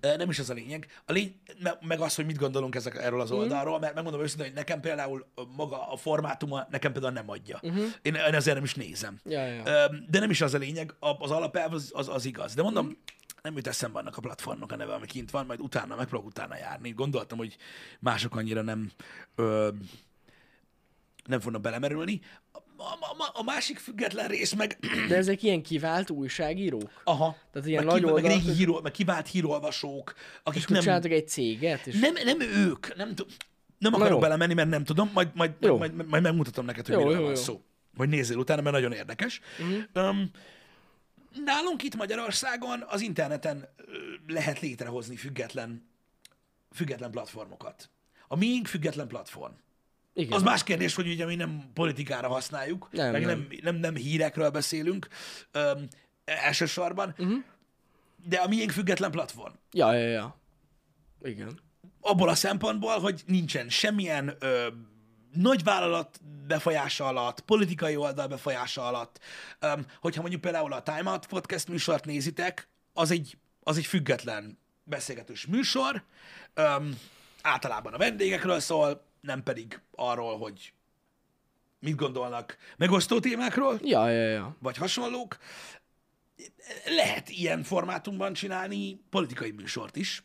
[0.01, 0.88] Nem is ez a lényeg.
[1.06, 4.45] A lény, me- meg az, hogy mit gondolunk ezek, erről az oldalról, mert megmondom őszintén,
[4.47, 7.60] hogy nekem például maga a formátuma nekem például nem adja.
[7.62, 7.86] Uh-huh.
[8.01, 9.19] Én, én ezért nem is nézem.
[9.25, 9.63] Ja, ja.
[10.10, 12.53] De nem is az a lényeg, az alapelv az, az, az igaz.
[12.53, 12.95] De mondom, Mhm.
[13.41, 16.58] Nem jut eszembe annak a platformnak a neve, ami kint van, majd utána megpróbálok utána
[16.58, 16.89] járni.
[16.89, 17.58] Gondoltam, hogy
[18.00, 18.91] mások annyira nem
[19.36, 19.69] ö,
[21.26, 22.21] nem fognak belemerülni.
[22.52, 27.02] A, a, a, másik független rész meg De ezek ilyen kivált újságírók?
[27.04, 27.36] Aha.
[27.52, 30.82] Tehát ilyen meg, nagy ki, meg, oldalak, régi híró, meg kivált hírolvasók, akik És nem,
[30.82, 31.88] csináltak egy céget?
[31.88, 32.00] És...
[32.00, 33.32] nem, nem ők, nem, tud-
[33.78, 34.19] nem akarok jó.
[34.19, 37.21] belemenni, mert nem tudom, majd, majd, majd, majd, majd megmutatom neked, hogy Jó, miről jó,
[37.21, 37.41] van jó.
[37.41, 37.62] szó.
[37.97, 39.41] Vagy nézzél utána, mert nagyon érdekes.
[39.60, 40.10] Uh-huh.
[40.10, 40.32] Um,
[41.46, 43.70] nálunk itt Magyarországon az interneten
[44.28, 45.90] lehet létrehozni független,
[46.72, 47.90] független platformokat.
[48.28, 49.54] A miénk független platform.
[50.13, 50.32] Igen.
[50.32, 53.30] Az más kérdés, hogy ugye mi nem politikára használjuk, Nem, meg nem.
[53.30, 53.48] nem.
[53.50, 55.08] Nem, nem, nem hírekről beszélünk
[55.52, 55.88] öm,
[56.26, 57.44] elsősorban, uh-huh.
[58.26, 59.54] de a miénk független platform.
[59.72, 60.40] Ja, ja, ja.
[61.22, 61.60] Igen.
[62.02, 64.68] Abból a szempontból, hogy nincsen semmilyen ö,
[65.34, 69.20] nagyvállalat befolyása alatt, politikai oldal befolyása alatt.
[69.60, 74.58] Öm, hogyha mondjuk például a Time Out podcast műsort nézitek, az egy, az egy független
[74.84, 76.04] beszélgetős műsor,
[76.54, 77.00] öm,
[77.42, 80.74] általában a vendégekről szól, nem pedig arról, hogy
[81.80, 84.56] mit gondolnak megosztó témákról, Ja, ja, ja.
[84.60, 85.38] vagy hasonlók.
[86.86, 90.24] Lehet ilyen formátumban csinálni politikai műsort is.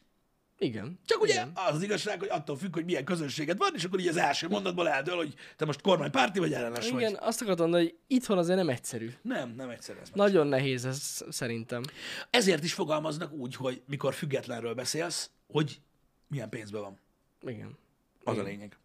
[0.63, 0.99] Igen.
[1.05, 1.53] Csak ugye Igen.
[1.55, 4.49] az az igazság, hogy attól függ, hogy milyen közönséged van, és akkor így az első
[4.49, 7.19] mondatból eldől, hogy te most kormánypárti vagy ellenes Igen, vagy.
[7.21, 9.11] azt akartam mondani, hogy itthon azért nem egyszerű.
[9.23, 10.11] Nem, nem egyszer ez.
[10.15, 11.83] Nagyon nehéz ez szerintem.
[12.31, 15.81] Ezért is fogalmaznak úgy, hogy mikor függetlenről beszélsz, hogy
[16.27, 16.99] milyen pénzbe van.
[17.47, 17.79] Igen.
[18.25, 18.77] Az a lényeg.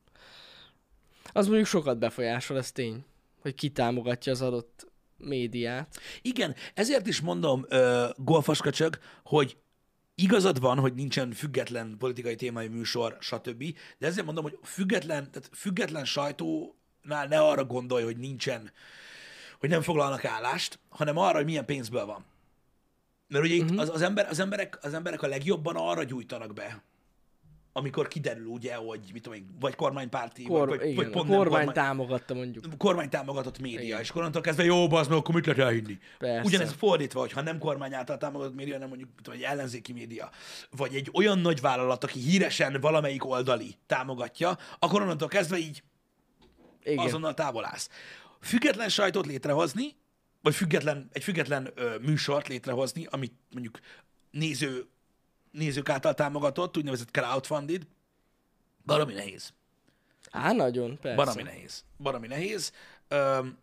[1.34, 3.06] Az mondjuk sokat befolyásol, ez tény.
[3.42, 4.88] Hogy ki támogatja az adott
[5.18, 6.00] médiát.
[6.22, 9.58] Igen, ezért is mondom, uh, golfaskacsög, hogy
[10.22, 13.64] igazad van, hogy nincsen független politikai témai műsor, stb.
[13.98, 18.72] De ezért mondom, hogy független, tehát független sajtónál ne arra gondolj, hogy nincsen,
[19.60, 22.26] hogy nem foglalnak állást, hanem arra, hogy milyen pénzből van.
[23.28, 26.84] Mert ugye itt az, az, ember, az, emberek, az emberek a legjobban arra gyújtanak be,
[27.78, 31.48] amikor kiderül ugye, hogy mit tudom én, vagy kormánypárti, Kor, vagy, igen, vagy pont kormány
[31.50, 32.78] kormány, támogatta mondjuk.
[32.78, 35.98] kormány támogatott média, és onnantól kezdve jó, az meg akkor mit lehet elhinni?
[36.18, 36.42] Persze.
[36.46, 40.30] Ugyanez fordítva, hogyha nem kormány által támogatott média, hanem mondjuk mit tudom, egy ellenzéki média,
[40.70, 45.84] vagy egy olyan nagy vállalat, aki híresen valamelyik oldali támogatja, akkor onnantól kezdve így
[46.84, 47.06] Igen.
[47.06, 47.90] azonnal távol állsz.
[48.42, 49.96] Független sajtót létrehozni,
[50.42, 53.80] vagy független, egy független ö, műsort létrehozni, amit mondjuk
[54.32, 54.88] néző,
[55.52, 57.88] nézők által támogatott, úgynevezett crowdfunded,
[58.86, 59.54] valami nehéz.
[60.32, 61.16] Á, nagyon, persze.
[61.18, 61.84] Baromi nehéz.
[61.98, 62.72] Baromi nehéz.
[63.08, 63.58] Öm,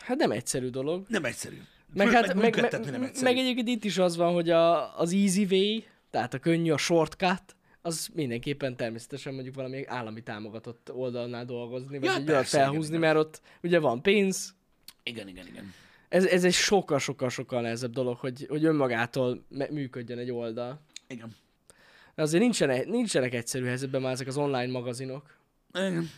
[0.00, 1.04] Hát nem egyszerű dolog.
[1.08, 1.60] nem egyszerű.
[1.94, 3.24] Meg, hát, meg, meg, nem egyszerű.
[3.24, 6.76] meg egyébként itt is az van, hogy a, az easy way, tehát a könnyű, a
[6.76, 12.96] shortcut, az mindenképpen természetesen mondjuk valami állami támogatott oldalnál dolgozni, vagy Ja, egy persze, felhúzni,
[12.96, 13.00] igen.
[13.00, 14.54] mert ott ugye van pénz,
[15.02, 15.74] Igen, igen, igen.
[16.08, 20.80] Ez, ez egy sokkal-sokkal-sokkal nehezebb dolog, hogy, hogy önmagától me- működjön egy oldal.
[21.06, 21.34] Igen.
[22.14, 25.36] De azért nincsenek, nincsenek egyszerű helyzetben már ezek az online magazinok.
[25.74, 26.10] Igen.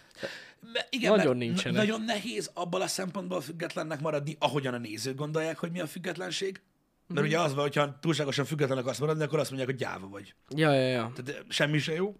[0.73, 1.73] Me- Igen, Nagyon nincsenek.
[1.73, 5.87] na- Nagyon nehéz abban a szempontból függetlennek maradni, ahogyan a nézők gondolják, hogy mi a
[5.87, 6.61] függetlenség.
[7.07, 7.29] Mert Mhm.
[7.29, 10.35] ugye az van, hogyha túlságosan független akarsz maradni, akkor azt mondják, hogy gyáva vagy.
[10.49, 11.13] Ja, ja, ja.
[11.15, 12.17] Tehát semmi se jó.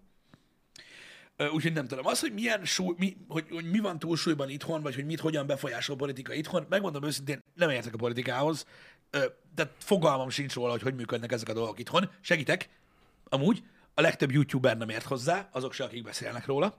[1.53, 2.05] Úgyhogy nem tudom.
[2.05, 5.47] Az, hogy milyen súly, mi, hogy, hogy mi van túlsúlyban itthon, vagy hogy mit hogyan
[5.47, 8.65] befolyásol a politika itthon, megmondom őszintén, nem értek a politikához.
[9.55, 12.09] Tehát fogalmam sincs róla, hogy hogy működnek ezek a dolgok itthon.
[12.21, 12.69] Segítek,
[13.23, 13.63] amúgy.
[13.93, 16.77] A legtöbb youtuber nem ért hozzá, azok se, akik beszélnek róla.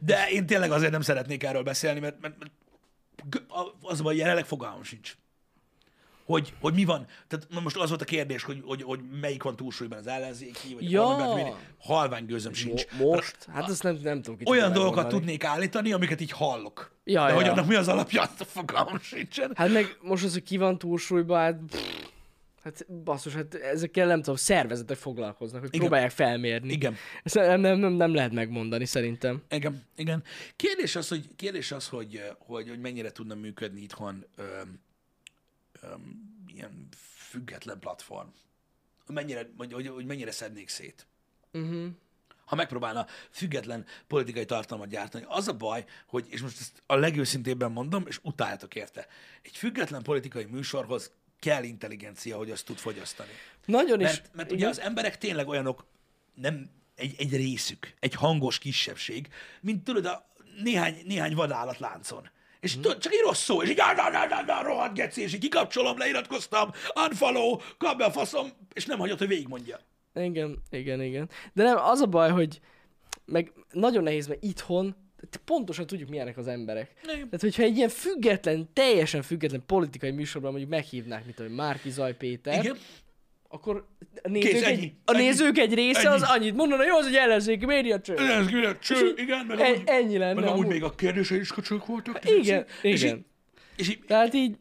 [0.00, 2.50] De én tényleg azért nem szeretnék erről beszélni, mert, mert, mert
[3.80, 5.16] az baj, jelenleg fogalmam sincs.
[6.24, 7.06] Hogy, hogy mi van.
[7.28, 10.90] Tehát most az volt a kérdés, hogy, hogy, hogy melyik van túlsúlyban az ellenzéki, vagy
[10.90, 11.16] Ja.
[11.16, 12.84] a halvány gőzöm sincs.
[12.98, 13.36] Mo- most?
[13.52, 15.20] Hát azt nem, nem tudok Olyan dolgokat mondani.
[15.22, 16.92] tudnék állítani, amiket így hallok.
[17.04, 17.52] Ja, De hogy ja.
[17.52, 19.52] annak mi az alapja, azt a fogalmam sincsen.
[19.54, 21.58] Hát meg most az, hogy ki van túlsúlyban, hát...
[21.70, 22.10] Pff,
[22.62, 25.80] hát basszus, hát ezekkel nem tudom, szervezetek foglalkoznak, hogy Igen.
[25.80, 26.72] próbálják felmérni.
[26.72, 26.96] Igen.
[27.22, 29.42] Ezt nem, nem, nem, nem lehet megmondani szerintem.
[29.50, 30.22] Igen, igen.
[30.56, 34.80] Kérdés az, hogy, kérdés az, hogy, hogy, hogy mennyire tudna működni itthon öm,
[35.82, 36.88] öm, ilyen
[37.30, 38.28] független platform.
[39.06, 41.06] Mennyire, hogy, hogy, hogy mennyire szednék szét.
[41.52, 41.86] Uh-huh.
[42.44, 45.24] ha megpróbálna független politikai tartalmat gyártani.
[45.28, 49.06] Az a baj, hogy, és most ezt a legőszintébben mondom, és utáltok érte,
[49.42, 53.30] egy független politikai műsorhoz kell intelligencia, hogy azt tud fogyasztani.
[53.64, 54.06] Nagyon is.
[54.06, 54.70] Mert, mert ugye igen.
[54.70, 55.86] az emberek tényleg olyanok,
[56.34, 59.28] nem egy, egy részük, egy hangos kisebbség,
[59.60, 60.28] mint tudod, a
[60.62, 62.30] néhány, néhány vadállat láncon.
[62.62, 65.22] És tudod, csak egy rossz szó, és így, na, na, na, na, na, rohadt geci,
[65.22, 69.78] és így kikapcsolom, leiratkoztam, unfollow, kap be a faszom, és nem hagyod, hogy végigmondja.
[70.14, 71.30] Igen, igen, igen.
[71.52, 72.60] De nem, az a baj, hogy
[73.24, 74.96] meg nagyon nehéz, mert itthon
[75.44, 76.92] pontosan tudjuk, milyenek az emberek.
[77.02, 77.14] Igen.
[77.14, 82.16] Tehát, hogyha egy ilyen független, teljesen független politikai műsorban mondjuk meghívnák, mint hogy Márki Zaj
[82.16, 82.76] Péter, Igen,
[83.52, 83.86] akkor
[84.22, 86.08] a nézők, Kész, egy, ennyi, a ennyi, nézők egy része ennyi.
[86.14, 88.16] az annyit mondana, jó, az egy ellenzéki média cső.
[88.16, 91.52] Ez külön, cső, igen, meg En- amúgy, ennyi lenne meg amúgy még a kérdései is
[91.52, 92.30] köcsök voltak.
[92.30, 93.16] Igen, és igen.
[93.16, 93.24] Így,
[93.76, 94.56] és így Tehát így,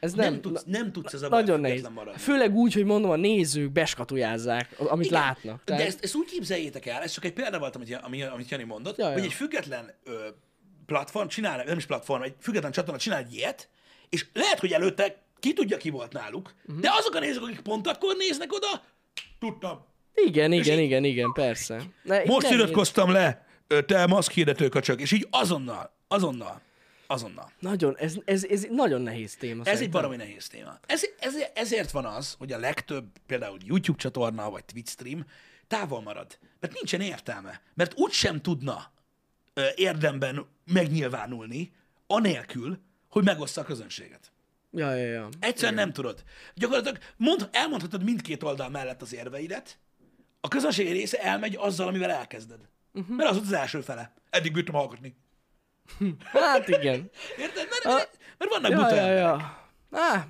[0.00, 1.88] ez nem, nem, tudsz, nem tudsz ez a nagyon nehéz.
[1.94, 2.20] maradni.
[2.20, 5.56] Főleg úgy, hogy mondom, a nézők beskatujázzák, amit Igen, látnak.
[5.56, 8.48] De Tehát, ezt, ezt úgy képzeljétek el, ez csak egy példa volt, amit, ami, amit
[8.48, 9.24] Jani mondott, Ja, hogy ja.
[9.24, 10.28] egy független ö,
[10.86, 13.68] platform csinál, nem is platform, egy független csatorna csinál egy ilyet,
[14.08, 16.80] és lehet, hogy előtte ki tudja, ki volt náluk, Mhm.
[16.80, 18.66] de azok a nézők, akik pont akkor néznek oda,
[19.38, 19.84] tudtam.
[20.14, 21.82] igen, igen, így- igen, igen, persze.
[22.02, 26.60] Ne, Most iratkoztam le, ö, te maszk hirdető köcsög, és így azonnal, azonnal,
[27.06, 27.52] azonnal.
[27.58, 29.60] Nagyon, ez, ez, ez nagyon nehéz téma.
[29.60, 30.00] Ez egy szerintem.
[30.00, 30.78] baromi nehéz téma.
[30.86, 35.24] Ez, ez, ezért van az, hogy a legtöbb például YouTube csatorna vagy Twitch stream
[35.66, 36.38] távol marad.
[36.60, 37.60] Mert nincsen értelme.
[37.74, 38.92] Mert úgy sem tudna
[39.74, 41.72] érdemben megnyilvánulni,
[42.06, 42.78] anélkül,
[43.08, 44.32] hogy megoszta a közönséget.
[44.72, 45.28] Ja, ja, ja.
[45.40, 46.22] Egyszerűen nem tudod.
[46.54, 49.78] Gyakorlatilag mond, elmondhatod mindkét oldal mellett az érveidet,
[50.40, 52.60] a közönség része elmegy azzal, amivel elkezded.
[52.92, 53.16] Uh-huh.
[53.16, 54.14] Mert az volt az első fele.
[54.30, 55.14] Eddig bírtam hallgatni.
[56.24, 57.10] Hát igen.
[57.38, 57.68] Érted?
[57.84, 59.58] Mert, mert vannak Ja, buta ja, ja.
[59.90, 60.26] Á,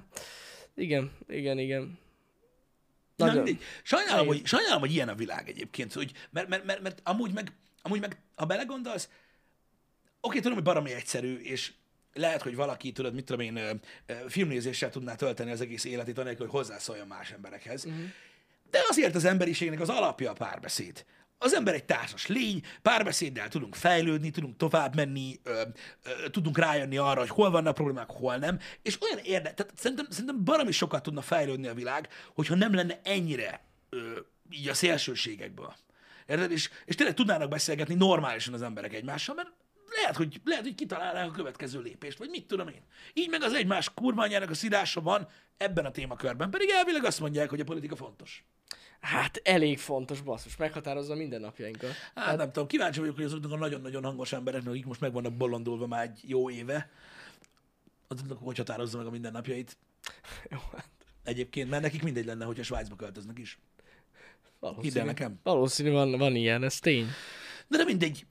[0.75, 1.99] igen, igen, igen.
[3.17, 3.43] Na, Nagyon.
[3.43, 3.65] mindegy.
[3.83, 7.53] Sajnálom, hogy, sajnálom, hogy ilyen a világ egyébként, hogy, mert, mert, mert, mert amúgy, meg,
[7.83, 9.09] amúgy meg, ha belegondolsz,
[10.21, 11.73] oké, tudom, hogy baromi egyszerű, és
[12.15, 13.81] lehet, hogy valaki, tudod, mit tudom én,
[14.29, 17.85] filmnézéssel tudná tölteni az egész életét, anélkül, hogy hozzászóljon más emberekhez.
[17.85, 18.03] Uh-huh.
[18.71, 21.05] De azért az emberiségnek az alapja a párbeszéd.
[21.43, 25.63] Az ember egy társas lény, párbeszéddel tudunk fejlődni, tudunk tovább menni, ö,
[26.03, 30.07] ö, tudunk rájönni arra, hogy hol vannak problémák, hol nem, és olyan érde, tehát szerintem,
[30.11, 34.19] szerintem baromi sokat tudna fejlődni a világ, hogyha nem lenne ennyire ö,
[34.51, 35.75] így a szélsőségekből.
[36.27, 36.51] Érted?
[36.51, 39.51] És, és tényleg tudnának beszélgetni normálisan az emberek egymással, mert
[39.91, 42.83] lehet, hogy, lehet, hogy kitalálnák a következő lépést, vagy mit tudom én.
[43.13, 47.51] Így meg az egymás kurványának a szidása van ebben a témakörben, pedig elvileg azt mondják,
[47.51, 48.45] hogy a politika fontos.
[49.01, 51.93] Hát elég fontos basszus, meghatározza minden napjainkat.
[52.15, 55.37] Hát nem tudom, kíváncsi vagyok, hogy azoknak a nagyon-nagyon hangos embereknek, akik most meg vannak
[55.37, 56.91] bolondulva már egy jó éve,
[58.09, 59.77] azoknak hogy határozza meg a mindennapjait.
[60.51, 60.89] Jó, hát
[61.25, 63.59] Egyébként, mert nekik mindegy lenne, hogyha Svájcba költöznek is.
[64.59, 64.93] valószínű.
[64.93, 65.41] Hidd nekem.
[65.43, 67.07] Valószínű van, van ilyen, ez tény.
[67.71, 68.27] De nem mindegy.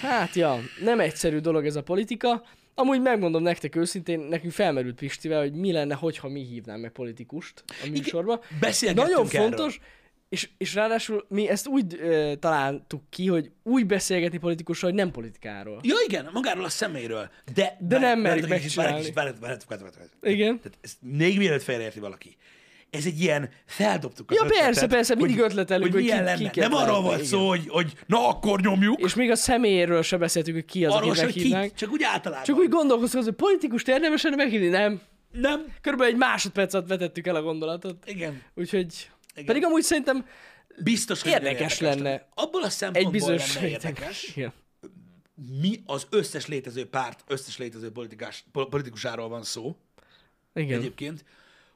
[0.00, 2.42] Hát ja, nem egyszerű dolog ez a politika.
[2.74, 7.64] Amúgy megmondom nektek őszintén, nekünk felmerült Pistivel, hogy mi lenne, hogyha mi hívnánk meg politikust
[7.84, 8.40] a műsorba.
[8.60, 9.40] Beszélgettünk Nagyon erről.
[9.48, 9.80] fontos,
[10.28, 15.10] és, és ráadásul mi ezt úgy ö, találtuk ki, hogy úgy beszélgetni politikusról, hogy nem
[15.10, 15.80] politikáról.
[15.82, 17.30] Ja igen, magáról a személyről.
[17.54, 18.92] De, De nem merjük megcsinálni.
[19.12, 20.08] várjatok- várjatok- várjatok.
[20.22, 20.58] Igen.
[20.60, 22.36] Tehát ezt még mielőtt félreérti valaki.
[22.94, 26.36] Ez egy ilyen, feldobtuk az Ja, persze, ötletet, persze, mindig hogy, ötletelünk, hogy hogy milyen
[26.36, 26.68] ki- lenne.
[26.68, 30.16] Nem arról lehetne, volt szó, hogy, hogy na akkor nyomjuk, És még a személyéről se
[30.16, 31.68] beszéltük, hogy ki az, arról akit meghívnánk.
[31.70, 32.44] ki, csak úgy általában.
[32.44, 35.00] Csak úgy gondolkoztunk, hogy politikust érdemes lenne meghívni, nem.
[35.32, 35.64] Nem?
[35.80, 38.10] Körülbelül egy másodperc alatt vetettük el a gondolatot.
[38.10, 38.42] Igen.
[38.54, 39.10] Úgyhogy...
[39.32, 39.44] Igen.
[39.46, 40.26] Pedig amúgy szerintem
[40.82, 42.28] Biztos, hogy Érdekes nagyon lenne.
[42.34, 44.52] Abból a egy szempontból bizonyos lenne érdekes, Igen.
[45.60, 49.76] mi az összes létező párt, összes létező politikás, pol- politikusáról van szó,
[50.54, 50.78] Igen.
[50.78, 51.24] egyébként,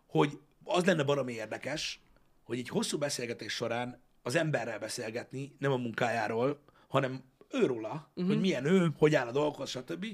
[0.07, 0.39] hogy
[0.69, 2.01] az lenne baromi érdekes,
[2.43, 8.33] hogy egy hosszú beszélgetés során az emberrel beszélgetni, nem a munkájáról, hanem őróla, uh-huh.
[8.33, 10.07] hogy milyen ő, hogy áll a dolgokhoz, stb.,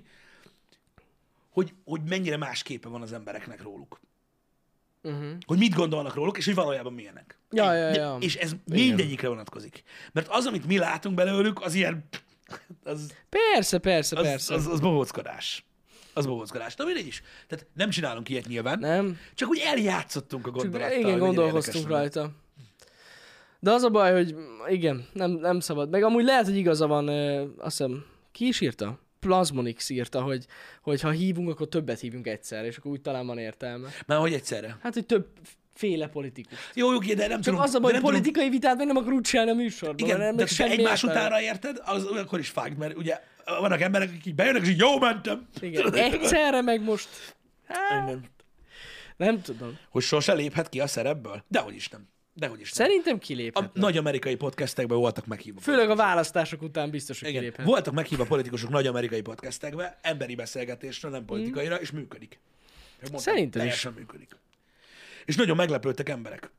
[1.51, 4.01] hogy, hogy mennyire más képe van az embereknek róluk.
[5.03, 5.31] Uh-huh.
[5.47, 7.39] Hogy mit gondolnak róluk, és hogy valójában milyenek.
[7.51, 8.17] Ja, ja, ja.
[8.21, 9.83] És ez mindegyikre vonatkozik.
[10.13, 12.05] Mert az, amit mi látunk belőlük, az ilyen...
[12.85, 14.55] Az, Persze, persze, az, persze.
[14.55, 15.65] az, az bohóckodás.
[16.15, 16.75] Az bohóckodás.
[16.75, 17.23] De mindegy is.
[17.49, 18.79] Tehát nem csinálunk ilyet nyilván.
[18.79, 19.19] Nem?
[19.35, 20.97] Csak úgy eljátszottunk a Csak gondolattal.
[20.97, 21.99] hogy igen, gondolkoztunk lenne.
[21.99, 22.31] rajta.
[23.61, 24.35] De az a baj, hogy
[24.69, 25.91] igen, nem, nem szabad.
[25.91, 28.99] Meg amúgy lehet, hogy igaza van, ö, azt hiszem, ki is írta?
[29.21, 30.47] Plasmonix írta, hogy,
[30.83, 33.89] hogy ha hívunk, akkor többet hívunk egyszerre, és akkor úgy talán van értelme.
[34.07, 34.77] Már hogy egyszerre.
[34.83, 35.27] Hát, hogy több
[35.75, 36.59] féle politikus.
[36.75, 37.61] Jó, jó, de nem Csak tudom.
[37.61, 40.07] az a baj, de nem tudom- politikai vitát meg nem akar úgy csinálni a műsorban.
[40.07, 44.11] Igen, mert de semmi egymás utára érted, az akkor is fágt, mert ugye vannak emberek,
[44.19, 45.49] akik bejönnek, és így jó mentem.
[45.61, 47.09] Igen, egyszerre meg most...
[47.69, 48.25] Hát, Igen.
[49.17, 49.79] nem tudom.
[49.91, 51.45] Hogy sose léphet ki a szerepből?
[51.49, 52.09] Dehogy is nem.
[52.35, 52.87] Dehogy is nem.
[52.87, 53.73] Szerintem A kiléphet.
[53.75, 55.61] nagy amerikai podcastekben voltak meghívva.
[55.61, 57.41] Főleg a választások után biztos, hogy Igen.
[57.41, 57.67] kiléphet.
[57.67, 62.41] Voltak meghívva politikusok nagy amerikai podcastekbe, emberi beszélgetésre, nem politikaira, és működik.
[63.01, 63.89] Mondtam, Szerintem is.
[63.97, 64.37] működik.
[65.25, 66.51] És nagyon meglepődtek emberek.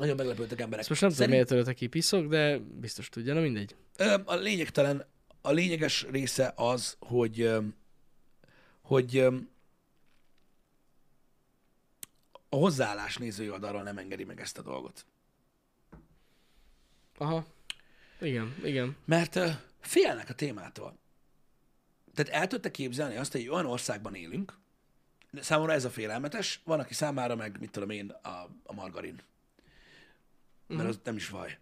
[0.00, 0.80] Nagyon meglepődtek emberek.
[0.80, 3.76] Ezt most nem tudom, Szerint- miért töröltek ki piszok, de biztos tudja, na mindegy.
[4.24, 5.04] A lényegtelen,
[5.40, 7.50] a lényeges része az, hogy,
[8.80, 9.18] hogy
[12.48, 15.06] a hozzáállás nézői oldalról nem engedi meg ezt a dolgot.
[17.18, 17.46] Aha.
[18.20, 18.96] Igen, igen.
[19.04, 19.38] Mert
[19.80, 20.98] félnek a témától.
[22.14, 24.58] Tehát el tudta képzelni azt, hogy egy olyan országban élünk,
[25.40, 29.22] számomra ez a félelmetes, van, aki számára meg, mit tudom én, a, a margarin.
[30.76, 31.58] Mert az nem is vaj,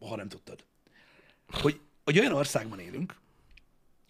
[0.00, 0.64] ha nem tudtad.
[1.48, 3.20] Hogy, hogy olyan országban élünk,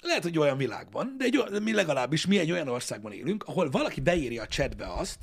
[0.03, 4.01] lehet, hogy olyan világban, de egy, mi legalábbis mi egy olyan országban élünk, ahol valaki
[4.01, 5.19] beírja a chatbe azt,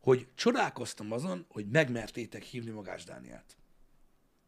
[0.00, 3.56] hogy csodálkoztam azon, hogy megmertétek hívni Magás Dániát.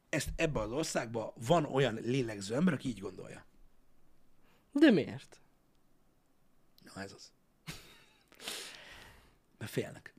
[0.08, 3.44] Ezt ebbe az országban van olyan lélegző ember, aki így gondolja.
[4.72, 5.40] De miért?
[6.94, 7.32] Na ez az.
[9.58, 10.14] Mert félnek.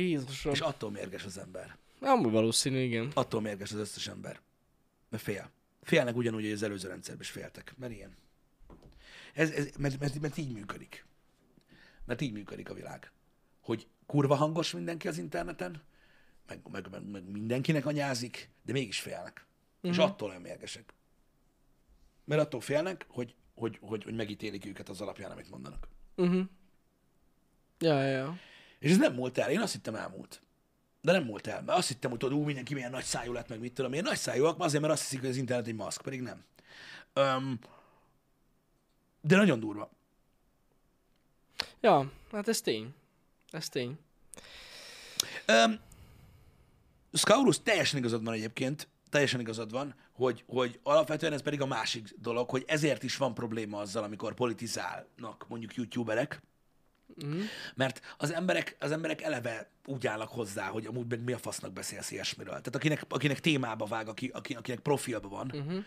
[0.00, 0.52] Jézusom.
[0.52, 1.78] És attól mérges az ember.
[2.00, 3.10] Amúgy valószínű, igen.
[3.14, 4.40] Attól mérges az összes ember.
[5.08, 5.50] Mert fél.
[5.82, 7.74] Félnek ugyanúgy, hogy az előző rendszerben is féltek.
[7.76, 8.16] Mert ilyen.
[9.34, 11.06] Ez, ez, mert, mert, mert így működik.
[12.04, 13.12] Mert így működik a világ.
[13.60, 15.82] Hogy kurva hangos mindenki az interneten,
[16.46, 19.46] meg, meg, meg, meg mindenkinek anyázik, de mégis félnek.
[19.76, 19.90] Uh-huh.
[19.90, 20.94] És attól olyan mérgesek.
[22.24, 25.88] Mert attól félnek, hogy, hogy, hogy, hogy megítélik őket az alapján, amit mondanak.
[26.16, 26.44] Uh-huh.
[27.78, 28.38] Ja, ja, ja.
[28.78, 29.50] És ez nem múlt el.
[29.50, 30.42] Én azt hittem elmúlt.
[31.00, 31.62] De nem múlt el.
[31.62, 34.02] Mert azt hittem, hogy tudod, ú, mindenki milyen nagy szájú lett, meg mit tudom én.
[34.02, 36.44] Nagy szájúak, azért, mert azt hiszik, hogy az internet egy maszk, pedig nem.
[37.14, 37.58] Um,
[39.20, 39.90] de nagyon durva.
[41.80, 42.94] Ja, hát ez tény.
[43.50, 43.98] Ez tény.
[45.48, 45.80] Um,
[47.12, 52.14] Scaurus teljesen igazad van egyébként, teljesen igazad van, hogy, hogy alapvetően ez pedig a másik
[52.18, 56.42] dolog, hogy ezért is van probléma azzal, amikor politizálnak mondjuk youtuberek,
[57.26, 57.40] Mm.
[57.74, 61.72] Mert az emberek, az emberek eleve úgy állnak hozzá, hogy amúgy meg mi a fasznak
[61.72, 62.52] beszélsz ilyesmiről.
[62.52, 65.84] Tehát akinek, akinek témába vág, aki, aki, akinek profilba van, uh-huh.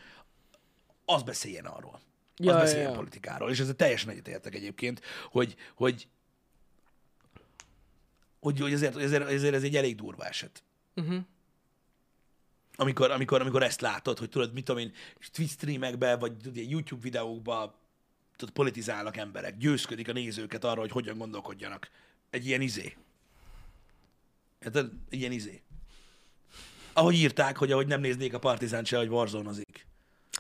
[1.06, 1.94] az beszéljen arról.
[1.94, 2.96] Az Ja, ja, beszéljen ja.
[2.96, 3.50] politikáról.
[3.50, 5.02] És ezzel teljesen egyetértek egyébként,
[5.32, 6.08] hogy, hogy,
[8.40, 10.64] hogy, hogy ezért, ezért, ezért ez egy elég durva eset.
[10.96, 11.20] Uh-huh.
[12.76, 14.92] Amikor, amikor, amikor ezt látod, hogy tudod, mit tudom én,
[15.32, 17.76] Twitch streamekben, vagy tudod, YouTube videókban
[18.38, 21.90] tudod, politizálnak emberek, győzködik a nézőket arra, hogy hogyan gondolkodjanak.
[22.30, 22.96] Egy ilyen izé.
[24.64, 24.90] Érted?
[25.10, 25.62] Egy ilyen izé.
[26.94, 29.52] Ahogy írták, hogy ahogy nem néznék a Partizán se, hogy warzone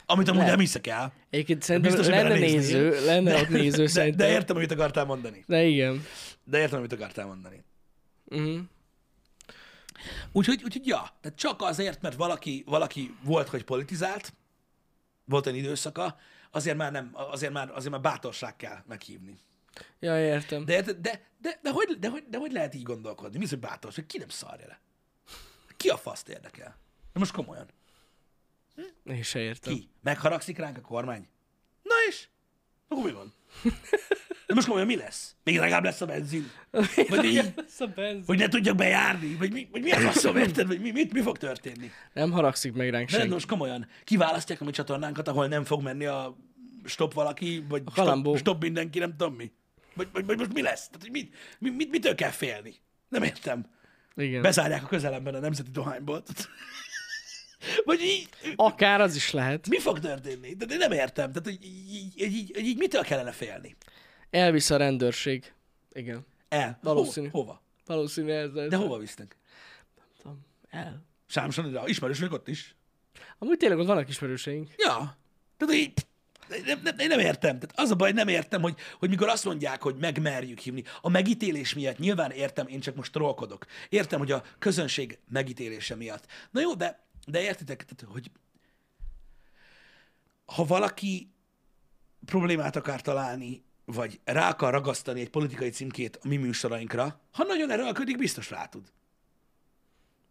[0.05, 0.49] Amit amúgy Nem.
[0.49, 1.13] nem hiszek el.
[1.29, 4.27] Egyébként szerintem Biztos, lenne néző, lenne De- ott néző de, szerintem.
[4.27, 5.43] de értem, amit akartál mondani.
[5.47, 6.05] De igen.
[6.43, 7.63] De értem, amit akartál mondani.
[8.25, 8.59] Uh-huh.
[10.31, 14.33] Úgyhogy, úgyhogy ja, tehát csak azért, mert valaki, valaki volt, hogy politizált,
[15.27, 16.17] volt egy időszaka,
[16.51, 19.39] azért már nem, azért már, azért már bátorság kell meghívni.
[19.99, 20.65] Ja, értem.
[20.65, 23.37] De, de, de, de, de, hogy, de, hogy, de hogy lehet így gondolkodni?
[23.37, 24.05] Mi az, hogy bátorság?
[24.05, 24.79] Ki nem szarja le?
[25.77, 26.77] Ki a faszt érdekel?
[27.13, 27.67] De most komolyan.
[29.03, 29.73] Én se értem.
[29.73, 29.89] Ki?
[30.01, 31.27] Megharagszik ránk a kormány?
[31.83, 32.29] Na és?
[32.87, 33.33] Akkor mi van?
[34.47, 35.35] De most komolyan mi lesz?
[35.43, 36.51] Még legalább lesz a benzin?
[37.09, 38.25] Vagy így, Ez a benz.
[38.25, 39.35] hogy ne tudjak bejárni?
[39.35, 40.67] Vagy mi, vagy mi a faszom, érted?
[40.67, 41.91] Vagy mi, mit, mi fog történni?
[42.13, 43.31] Nem haragszik meg ránk De senki.
[43.33, 46.37] most komolyan, kiválasztják a mi csatornánkat, ahol nem fog menni a
[46.85, 48.35] stop valaki, vagy stop, Kalambó.
[48.35, 49.51] stop mindenki, nem tudom mi.
[49.93, 50.85] Vagy, vagy, vagy most mi lesz?
[50.87, 52.75] Tehát, hogy mit, mit, mit, mitől kell félni?
[53.09, 53.65] Nem értem.
[54.15, 54.41] Igen.
[54.41, 56.49] Bezárják a közelemben a nemzeti dohányboltot.
[57.85, 59.67] Vagy így, Akár az is lehet.
[59.69, 60.53] mi fog történni?
[60.55, 61.31] De én nem értem.
[61.31, 63.75] Tehát, hogy így, így, így, így, így mitől kellene félni?
[64.29, 65.53] Elvisz a rendőrség.
[65.91, 66.25] Igen.
[66.49, 66.79] El.
[66.81, 67.27] Valószínű.
[67.27, 67.45] Hova?
[67.45, 67.61] Hova?
[67.85, 68.69] Valószínű ez lesz.
[68.69, 69.37] De hova visznek?
[70.21, 71.05] Tudom, El.
[71.25, 72.75] Sámson, de ismerős vagyok ott is.
[73.37, 74.73] Amúgy tényleg ott vannak ismerőseink.
[74.77, 75.17] Ja.
[75.57, 75.93] Tehát így,
[76.65, 77.59] nem, nem, nem értem.
[77.59, 80.83] Tehát az a baj, nem értem, hogy, hogy mikor azt mondják, hogy megmerjük hívni.
[81.01, 83.65] A megítélés miatt nyilván értem, én csak most trollkodok.
[83.89, 86.25] Értem, hogy a közönség megítélése miatt.
[86.51, 88.31] Na jó, de, de értitek, tehát, hogy
[90.45, 91.31] ha valaki
[92.25, 93.63] problémát akar találni,
[93.93, 98.65] vagy rá akar ragasztani egy politikai címkét a mi műsorainkra, ha nagyon erőlködik, biztos rá
[98.65, 98.91] tud.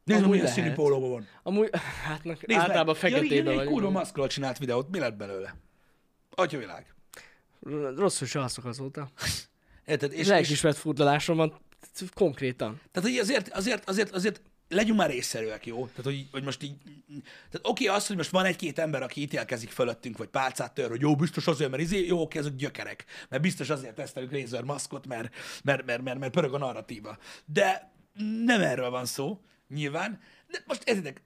[0.04, 0.76] Nézd, Amúgy milyen színű lehet.
[0.76, 1.26] pólóban van.
[1.42, 1.70] Amúgy,
[2.06, 3.10] hát meg Nézd általában meg.
[3.10, 5.56] Ja, feketében igen, egy kurva maszkról csinált videót, mi lett belőle?
[6.30, 6.94] Atyavilág.
[7.96, 9.10] Rosszul se alszok azóta.
[9.84, 10.12] Érted?
[10.12, 11.58] És, és, Lelkismert furdalásom van
[12.14, 12.80] konkrétan.
[12.92, 15.86] tehát, hogy azért, azért, azért, azért legyünk már észszerűek, jó?
[15.86, 16.76] Tehát, hogy, hogy most így...
[17.50, 21.00] Tehát oké, az, hogy most van egy-két ember, aki ítélkezik fölöttünk, vagy pálcát tör, hogy
[21.00, 23.04] jó, biztos azért, mert izé, jó, oké, azok gyökerek.
[23.28, 27.18] Mert biztos azért tesztelünk Razer maszkot, mert, mert, mert, mert, mert pörög a narratíva.
[27.44, 27.92] De
[28.44, 30.20] nem erről van szó, nyilván.
[30.50, 31.22] De most értitek,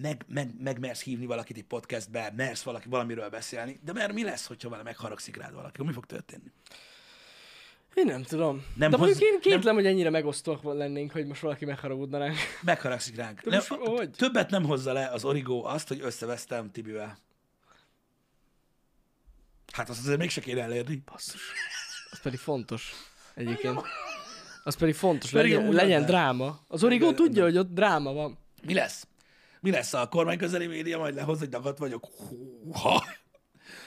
[0.00, 4.24] meg, meg, meg mersz hívni valakit egy podcastbe, mersz valaki valamiről beszélni, de mert mi
[4.24, 5.82] lesz, hogyha vele megharagszik rád valaki?
[5.82, 6.52] Mi fog történni?
[7.94, 8.64] Én nem tudom.
[8.74, 12.18] Nem De hoz- mondjuk én nem- kétlem, hogy ennyire megosztóak lennék, hogy most valaki megharagudna
[12.18, 12.36] ránk.
[12.62, 13.40] Megharagszik ránk.
[13.40, 14.10] De Nem, most hogy?
[14.10, 17.18] többet nem hozza le az Origo azt, hogy összevesztem Tibivel.
[19.72, 21.02] Hát azt azért mégse kéne elérni.
[21.04, 21.52] Basszus.
[22.10, 22.92] Az pedig fontos.
[23.34, 23.80] Egyébként.
[24.64, 26.60] Az pedig fontos, Pedig legyen, legyen dráma.
[26.68, 28.38] Az Igen, tudja, hogy ott dráma van.
[28.62, 29.06] Mi lesz?
[29.60, 32.04] Mi lesz a kormány közeli média, majd lehoz, hogy dagat vagyok?
[32.06, 33.04] Húha!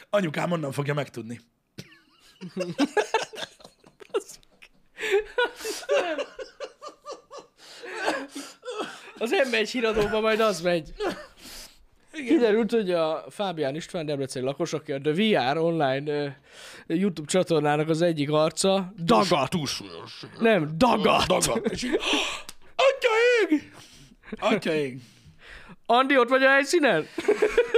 [0.09, 1.39] Anyukám onnan fogja megtudni.
[9.17, 10.93] Az M1 híradóba majd az megy.
[12.13, 12.27] Igen.
[12.27, 16.31] Kiderült, hogy a Fábián István Debreceni lakos, aki a The VR online uh,
[16.87, 19.49] YouTube csatornának az egyik arca, dagat.
[19.49, 20.21] Túlsúlyos.
[20.39, 21.27] Nem, dagat.
[21.27, 21.65] Dagat.
[21.71, 21.99] És így,
[22.75, 23.71] Atyaég!
[24.39, 24.99] Atyaég!
[25.85, 27.07] Andi, ott vagy a helyszínen?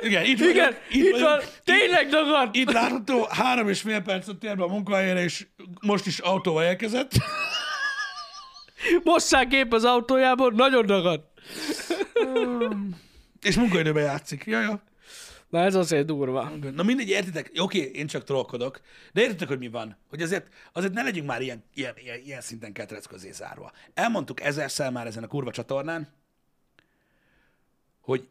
[0.04, 1.28] Igen, itt Igen, vagyok, itt, vagyok.
[1.28, 1.40] van.
[1.64, 2.56] Tényleg dagat.
[2.56, 5.48] Itt látható, három és fél percet tér be a munkahelyére, és
[5.82, 7.12] most is autóval érkezett.
[9.04, 11.26] Mosszák kép az autójából, nagyon dagat.
[13.42, 14.44] És munkaidőben játszik.
[14.46, 14.84] Ja, ja.
[15.50, 16.52] Na ez azért durva.
[16.76, 17.52] Na mindegy, értitek?
[17.60, 18.82] Oké, én csak trollkodok,
[19.14, 19.98] de értitek, hogy mi van?
[20.10, 23.72] Hogy azért, azért ne legyünk már ilyen, ilyen, ilyen, ilyen szinten ketrec közé zárva.
[23.94, 26.08] Elmondtuk ezerszer már ezen a kurva csatornán,
[28.02, 28.28] hogy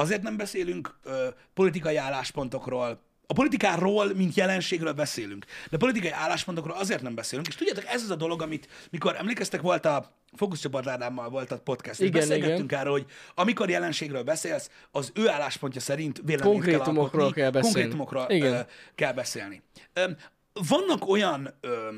[0.00, 7.02] azért nem beszélünk ö, politikai álláspontokról, a politikáról, mint jelenségről beszélünk, de politikai álláspontokról azért
[7.02, 11.28] nem beszélünk, és tudjátok, ez az a dolog, amit, mikor emlékeztek, volt a Fókuszcsoport Ádámmal
[11.28, 16.40] volt a podcast, Igen, beszélgettünk arról, hogy amikor jelenségről beszélsz, az ő álláspontja szerint véleményt
[16.42, 17.72] kell Konkrétumokról alkotni, kell beszélni.
[17.74, 18.52] Konkrétumokról Igen.
[18.52, 18.60] ö,
[18.94, 19.62] kell beszélni.
[19.92, 20.10] Ö,
[20.68, 21.88] vannak olyan, ö,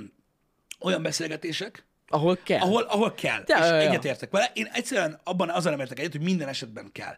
[0.80, 2.60] olyan beszélgetések, Ahol kell.
[2.60, 3.88] ahol, ahol kell, Ja, és ja, ja.
[3.88, 4.50] egyetértek vele.
[4.54, 7.16] Én egyszerűen abban azzal nem értek egyet, hogy minden esetben kell.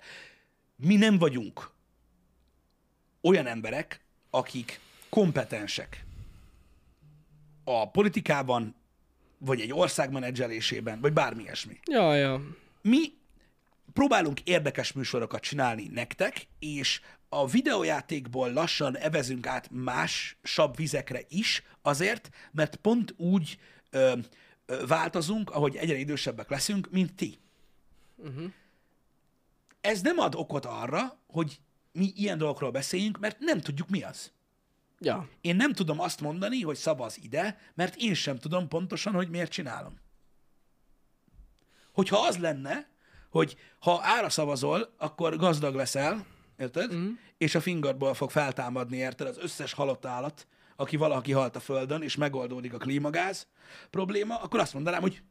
[0.77, 1.71] Mi nem vagyunk
[3.21, 4.01] olyan emberek,
[4.31, 6.05] akik kompetensek
[7.65, 8.75] a politikában,
[9.39, 11.79] vagy egy ország menedzselésében, vagy bármi ilyesmi.
[11.91, 12.41] Ja, ja.
[12.83, 13.13] Mi
[13.93, 22.31] próbálunk érdekes műsorokat csinálni nektek, és a videójátékból lassan evezünk át másabb vizekre is, azért,
[22.53, 23.59] mert pont úgy
[23.91, 24.13] ö,
[24.67, 27.39] ö, változunk, ahogy egyre idősebbek leszünk, mint ti.
[28.17, 28.53] Uh-huh.
[29.85, 31.61] Ez nem ad okot arra, hogy
[31.93, 34.33] mi ilyen dolgokról beszéljünk, mert nem tudjuk mi az.
[34.99, 35.29] Ja.
[35.41, 39.51] Én nem tudom azt mondani, hogy szavaz ide, mert én sem tudom pontosan, hogy miért
[39.51, 39.99] csinálom.
[41.93, 42.89] Hogyha az lenne,
[43.31, 46.27] hogy ha ára szavazol, akkor gazdag leszel,
[46.59, 46.95] érted?
[46.95, 47.11] Mm.
[47.39, 52.03] És a fingerból fog feltámadni, érted, az összes halott állat, aki valaki halt a Földön,
[52.03, 53.47] és megoldódik a klímagáz
[53.91, 55.23] probléma, akkor azt mondanám, hogy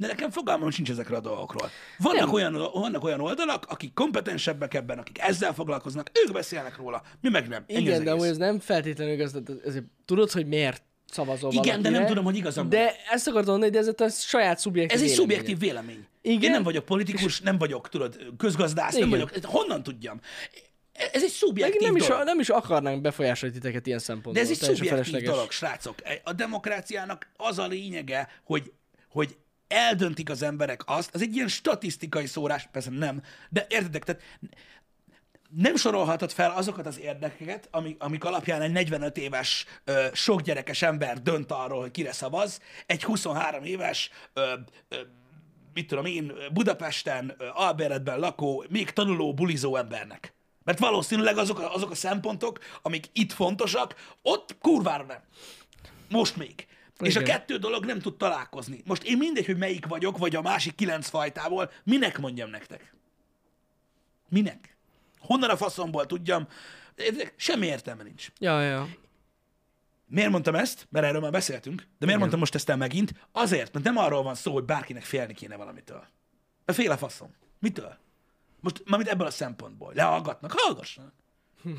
[0.00, 1.70] de nekem fogalmam sincs ezekről a dolgokról.
[1.98, 7.28] Vannak olyan, vannak olyan oldalak, akik kompetensebbek ebben, akik ezzel foglalkoznak, ők beszélnek róla, mi
[7.28, 7.64] meg nem.
[7.66, 11.64] Ennyi Igen, de amúgy ez nem feltétlenül igaz, de ezért tudod, hogy miért szavazol Igen,
[11.64, 12.78] de valakire, nem tudom, hogy igazam van.
[12.78, 16.06] De ezt akartam mondani, hogy ez a saját szubjektív Ez egy szubjektív vélemény.
[16.22, 16.42] Igen.
[16.42, 19.10] Én nem vagyok politikus, nem vagyok, tudod, közgazdász, nem Igen.
[19.10, 19.44] vagyok.
[19.44, 20.20] Honnan tudjam?
[21.12, 22.24] Ez egy szubjektív nem is, dolog.
[22.24, 24.32] nem is akarnánk befolyásolni titeket ilyen szempontból.
[24.32, 25.28] De ez egy szubjektív felesleges.
[25.28, 25.94] dolog, srácok.
[26.24, 28.72] A demokráciának az a lényege, hogy,
[29.08, 29.36] hogy
[29.70, 34.22] eldöntik az emberek azt, az egy ilyen statisztikai szórás, persze nem, de értedek, tehát
[35.56, 40.82] nem sorolhatod fel azokat az érdekeket, amik, amik alapján egy 45 éves, ö, sok gyerekes
[40.82, 44.54] ember dönt arról, hogy kire szavaz, egy 23 éves, ö,
[44.88, 44.96] ö,
[45.74, 50.34] mit tudom én, Budapesten, ö, albérletben lakó, még tanuló, bulizó embernek.
[50.64, 55.20] Mert valószínűleg azok a, azok a szempontok, amik itt fontosak, ott kurvára nem.
[56.08, 56.66] Most még.
[57.00, 58.82] És a kettő dolog nem tud találkozni.
[58.84, 62.94] Most én mindegy, hogy melyik vagyok, vagy a másik kilenc fajtából, minek mondjam nektek?
[64.28, 64.76] Minek?
[65.18, 66.48] Honnan a faszomból tudjam?
[67.36, 68.28] Semmi értelme nincs.
[68.38, 68.88] Ja, ja.
[70.06, 70.86] Miért mondtam ezt?
[70.90, 71.76] Mert erről már beszéltünk.
[71.76, 72.18] De miért Igen.
[72.18, 73.14] mondtam most ezt el megint?
[73.32, 76.04] Azért, mert nem arról van szó, hogy bárkinek félni kéne valamitől.
[76.64, 77.34] Mert fél a faszom.
[77.58, 77.98] Mitől?
[78.60, 79.92] Most, mármint ebből a szempontból.
[79.94, 80.52] Lehallgatnak?
[80.56, 81.12] Hallgassanak.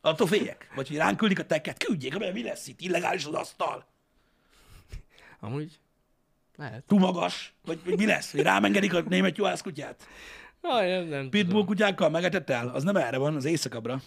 [0.00, 0.70] Attól féljek.
[0.74, 2.80] Vagy hogy ránk küldik a teket, küldjék, mert mi lesz itt?
[2.80, 3.91] Illegális az asztal.
[5.44, 5.78] Amúgy
[6.56, 6.84] lehet.
[6.86, 7.54] Túl magas?
[7.64, 8.30] Vagy, vagy mi lesz?
[8.30, 10.06] Hogy rám engedik a német juhász kutyát?
[10.62, 11.66] Ja, ja, nem Pitbull tudom.
[11.66, 12.68] kutyákkal megetett el?
[12.68, 14.00] Az nem erre van, az éjszakabbra.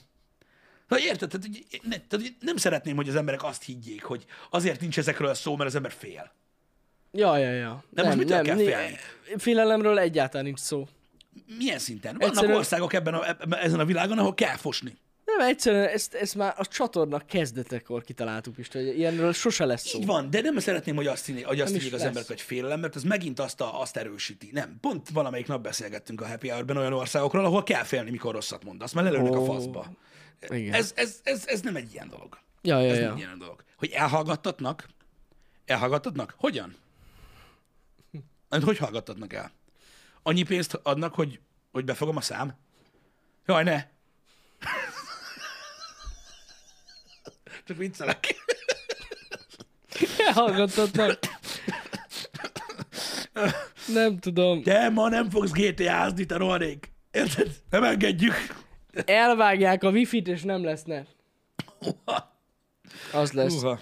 [0.87, 1.29] Ha érted?
[1.29, 4.97] Tehát, hogy ne, tehát, hogy nem szeretném, hogy az emberek azt higgyék, hogy azért nincs
[4.97, 6.31] ezekről szó, mert az ember fél.
[7.11, 7.83] Ja, ja, ja.
[7.89, 8.95] De most mitől kell né- félni?
[9.37, 10.87] Félelemről egyáltalán nincs szó.
[11.57, 12.13] Milyen szinten?
[12.17, 14.97] Vannak Egyszerűen- országok ebben a, ebben, ezen a világon, ahol kell fosni.
[15.37, 19.99] Nem, egyszerűen ezt, ezt már a csatorna kezdetekor kitaláltuk is, hogy ilyenről sose lesz szó.
[19.99, 22.79] Így van, de nem szeretném, hogy azt, hinni, hogy azt higgyék az emberek, hogy félelem,
[22.79, 24.49] mert az megint azt, a, azt erősíti.
[24.51, 28.63] Nem, pont valamelyik nap beszélgettünk a Happy Hour-ben olyan országokról, ahol kell félni, mikor rosszat
[28.63, 29.91] mondasz, mert lelőnek a Ó, faszba.
[30.49, 30.73] igen.
[30.73, 32.37] Ez, ez, ez, ez nem egy ilyen dolog.
[32.61, 33.03] Ja, ja, Ez ja.
[33.03, 33.63] nem egy ilyen dolog.
[33.77, 34.87] Hogy elhallgattatnak?
[35.65, 36.35] Elhallgattatnak?
[36.37, 36.75] Hogyan?
[38.49, 39.51] Hogy hallgattatnak el?
[40.23, 41.39] Annyi pénzt adnak, hogy,
[41.71, 42.55] hogy befogom a szám?
[43.45, 43.93] Jaj, ne!
[47.65, 48.35] Csak viccelek.
[50.17, 51.19] Elhallgattatnak.
[53.93, 54.63] Nem tudom.
[54.63, 56.91] De ma nem fogsz GTA-zni, te rohadék.
[57.11, 57.51] Érted?
[57.69, 58.33] Nem engedjük.
[59.05, 61.07] Elvágják a wifi-t, és nem lesz net.
[63.13, 63.53] Az lesz.
[63.53, 63.79] Uha.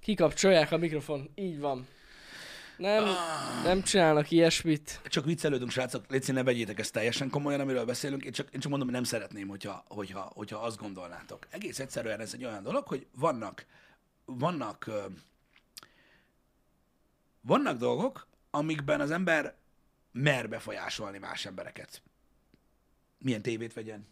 [0.00, 1.30] Kikapcsolják a mikrofon.
[1.34, 1.86] Így van.
[2.76, 3.04] Nem,
[3.64, 5.00] nem csinálnak ilyesmit.
[5.04, 8.24] Csak viccelődünk, srácok, légy ne vegyétek ezt teljesen komolyan, amiről beszélünk.
[8.24, 11.46] Én csak, én csak mondom, hogy nem szeretném, hogyha, hogyha, hogyha azt gondolnátok.
[11.50, 13.66] Egész egyszerűen ez egy olyan dolog, hogy vannak,
[14.24, 14.90] vannak,
[17.40, 19.54] vannak dolgok, amikben az ember
[20.12, 22.02] mer befolyásolni más embereket.
[23.18, 24.06] Milyen tévét vegyen.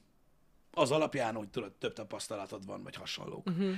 [0.72, 3.46] Az alapján, hogy tudod, több tapasztalatod van, vagy hasonlók.
[3.46, 3.74] Uh-huh.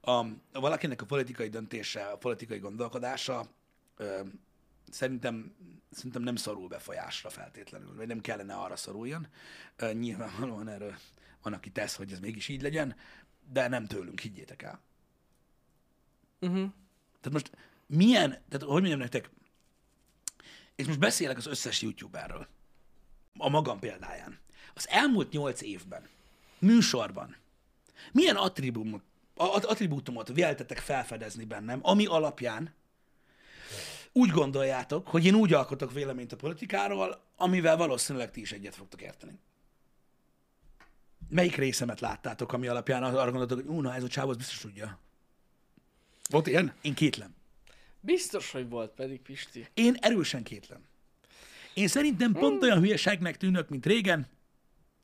[0.00, 3.46] A, valakinek a politikai döntése, a politikai gondolkodása
[3.96, 4.20] ö,
[4.90, 5.54] szerintem,
[5.90, 9.26] szerintem nem szorul befolyásra feltétlenül, vagy nem kellene arra szoruljon.
[9.76, 10.94] Ö, nyilvánvalóan erről
[11.42, 12.96] van, aki tesz, hogy ez mégis így legyen,
[13.52, 14.80] de nem tőlünk, higgyétek el.
[16.40, 16.70] Uh-huh.
[17.20, 17.50] Tehát most
[17.86, 19.30] milyen, tehát hogy mondjam nektek,
[20.74, 22.48] és most beszélek az összes youtuberről,
[23.38, 24.38] a magam példáján.
[24.74, 26.08] Az elmúlt nyolc évben,
[26.58, 27.36] műsorban,
[28.12, 29.02] milyen attribumot,
[29.34, 32.74] a- attribútumot véltetek felfedezni bennem, ami alapján
[34.16, 39.02] úgy gondoljátok, hogy én úgy alkotok véleményt a politikáról, amivel valószínűleg ti is egyet fogtok
[39.02, 39.38] érteni.
[41.28, 44.58] Melyik részemet láttátok, ami alapján arra gondoltok, hogy ú, na ez a csáv, az biztos
[44.58, 44.98] tudja.
[46.30, 46.72] Volt ilyen?
[46.82, 47.34] Én kétlem.
[48.00, 49.68] Biztos, hogy volt pedig, Pisti.
[49.74, 50.80] Én erősen kétlem.
[51.74, 54.26] Én szerintem pont olyan hülyeségnek tűnök, mint régen,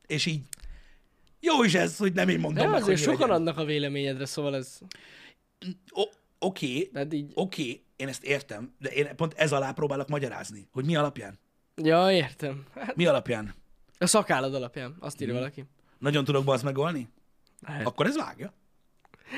[0.06, 0.42] és így
[1.40, 3.34] jó is ez, hogy nem én mondom De meg, azért sokan legyen.
[3.34, 4.78] adnak a véleményedre, szóval ez...
[5.90, 7.30] O- Oké, így...
[7.34, 11.38] oké, én ezt értem, de én pont ez alá próbálok magyarázni, hogy mi alapján.
[11.76, 12.66] Ja, értem.
[12.74, 13.55] Hát, Mi alapján?
[13.98, 15.64] a szakállad alapján, azt írja valaki.
[15.98, 17.09] Nagyon tudok bazd megolni?
[17.66, 17.86] Lehet.
[17.86, 18.55] Akkor ez vágja.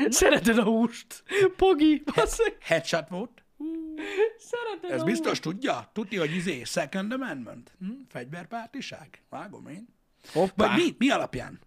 [0.09, 1.25] Szereted a húst.
[1.57, 2.57] Pogi, basszeg.
[2.61, 3.45] Headshot volt.
[4.39, 5.91] Szereted Ez biztos tudja?
[5.93, 7.75] Tudja, hogy izé, Second Amendment?
[7.79, 7.91] Hm?
[8.09, 9.23] Fegyverpártiság?
[9.29, 9.89] Vágom én.
[10.23, 10.33] húst.
[10.33, 10.67] Hoppá.
[10.67, 10.95] Vagy mi?
[10.99, 11.61] Mi alapján?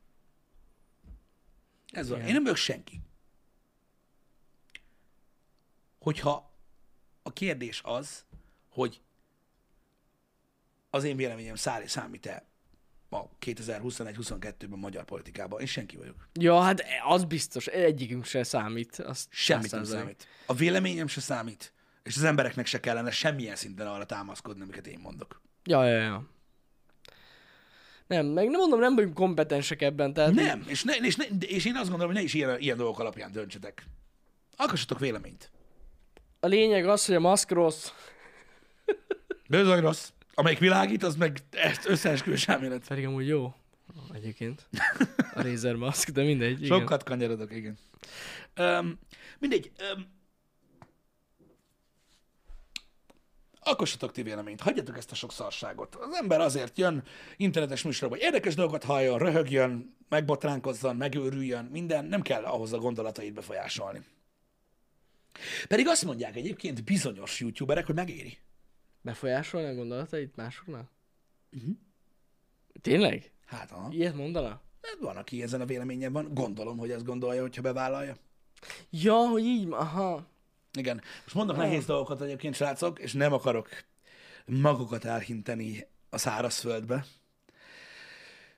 [1.92, 2.20] Ez van.
[2.22, 3.02] Én nem vagyok senki.
[6.00, 6.57] Hogyha
[7.38, 8.26] kérdés az,
[8.70, 9.02] hogy
[10.90, 12.46] az én véleményem szállé számít-e
[13.10, 16.28] a 2021-22-ben magyar politikában, én senki vagyok.
[16.34, 17.68] Ja, hát az biztos.
[17.68, 19.00] Egyikünk se számít.
[19.00, 20.28] Az Semmit nem számít.
[20.46, 21.74] A véleményem se számít,
[22.04, 25.42] és az embereknek se kellene semmilyen szinten arra támaszkodni, amiket én mondok.
[25.64, 26.30] Ja, ja, ja.
[28.08, 30.34] Nem, meg nem mondom, nem vagyunk kompetensek ebben, tehát...
[30.34, 33.00] Nem, és, ne, és, ne, és én azt gondolom, hogy ne is ilyen, ilyen dolgok
[33.00, 33.86] alapján döntsetek.
[34.56, 35.52] Alkossatok véleményt.
[36.40, 37.92] A lényeg az, hogy a maszk rossz.
[39.50, 40.12] Bizony rossz.
[40.34, 42.88] Amelyik világít, az meg ezt összeesküvés elmélet.
[42.88, 43.54] Pedig amúgy jó.
[44.14, 44.68] Egyébként.
[45.34, 46.64] A Razer maszk, de mindegy.
[46.64, 46.80] Igen.
[46.80, 47.78] Sokat kanyarodok, igen.
[48.60, 49.00] Um,
[49.40, 49.72] mindegy.
[49.96, 50.16] Um,
[53.60, 55.96] alkossatok ti véleményt, hagyjatok ezt a sok szarságot.
[55.96, 57.04] Az ember azért jön
[57.38, 63.34] internetes műsorba, hogy érdekes dolgokat halljon, röhögjön, megbotránkozzon, megőrüljön, minden, nem kell ahhoz a gondolatait
[63.34, 64.06] befolyásolni.
[65.68, 68.38] Pedig azt mondják egyébként bizonyos youtuberek, hogy megéri.
[69.02, 70.90] Befolyásolni a gondolatait másoknál?
[71.50, 71.72] Mhm.
[72.82, 73.32] Tényleg?
[73.46, 73.88] Hát, aha.
[73.92, 74.62] Ilyet mondana?
[74.82, 76.34] Hát Van, aki ezen a véleményen van.
[76.34, 78.18] Gondolom, hogy ezt gondolja, hogyha bevállalja.
[78.90, 80.28] Ja, hogy így, aha.
[80.78, 81.02] Igen.
[81.24, 83.70] Most mondok nehéz dolgokat egyébként, srácok, és nem akarok
[84.46, 87.06] magukat elhinteni a szárazföldbe,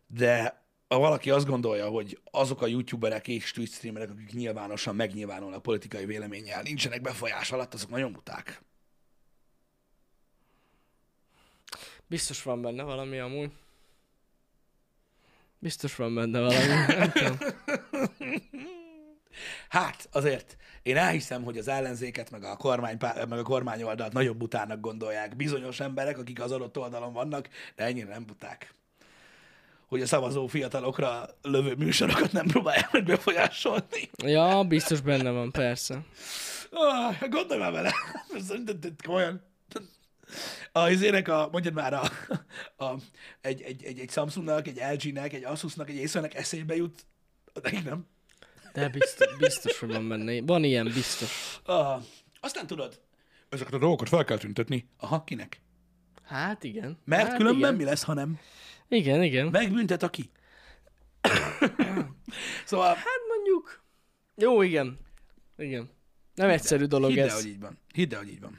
[0.08, 5.62] de ha valaki azt gondolja, hogy azok a youtuberek és Twitch streamerek, akik nyilvánosan megnyilvánulnak
[5.62, 8.62] politikai véleménnyel, nincsenek befolyás alatt, azok nagyon muták.
[12.08, 13.52] Biztos van benne valami amúgy.
[15.60, 16.66] Biztos van benne valami.
[19.70, 24.80] Hát, azért én elhiszem, hogy az ellenzéket, meg a, kormány, meg a kormányoldalt nagyobb butának
[24.80, 28.74] gondolják bizonyos emberek, akik az adott oldalon vannak, de ennyire nem buták.
[29.90, 34.10] Hogy a szavazó fiatalokra lövő műsorokat nem próbálják meg befolyásolni.
[34.24, 36.06] Ja, biztos benne van, persze.
[36.72, 37.94] Ah, gondolj már vele.
[39.04, 39.42] Komolyan.
[40.72, 42.02] A izének a, mondjad már, a,
[42.86, 42.96] a,
[43.42, 47.06] egy, egy, egy, egy Samsungnak, egy LG-nek, egy Asusnak, egy Acernek eszébe jut,
[47.62, 48.06] nekik nem.
[48.74, 50.42] De biztos, biztos, hogy van benne.
[50.42, 51.60] Van ilyen, biztos.
[51.64, 52.02] Ah,
[52.40, 53.02] aztán tudod,
[53.50, 54.90] ezeket a dolgokat fel kell tüntetni.
[54.98, 55.62] Aha, kinek?
[56.24, 56.98] Hát igen.
[57.06, 57.76] Mert hát különben igen.
[57.76, 58.40] mi lesz, ha nem?
[58.90, 59.48] Igen, igen.
[59.48, 60.30] Megbüntet aki.
[62.66, 63.84] szóval Hát mondjuk...
[64.36, 65.00] Jó, igen.
[65.58, 65.90] Igen.
[66.36, 67.34] Nem egyszerű dolog hidd ez.
[67.34, 67.78] hogy így van.
[67.94, 68.58] Hidd hogy így van.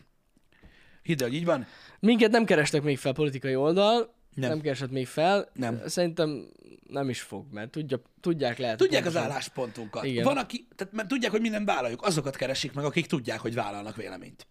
[1.02, 1.66] Hidd hogy így van.
[2.00, 4.48] Minket nem kerestek még fel politikai oldal, Nem.
[4.48, 5.48] nem, keresett még fel.
[5.52, 5.82] Nem.
[5.86, 6.48] Szerintem
[6.88, 8.76] nem is fog, mert tudja, tudják lehet.
[8.76, 9.30] Tudják az pontosan.
[9.30, 10.04] álláspontunkat.
[10.04, 10.24] Igen.
[10.24, 12.02] Van, aki, tehát mert tudják, hogy mi nem vállaljuk.
[12.02, 14.46] Azokat keresik meg, akik tudják, hogy vállalnak véleményt.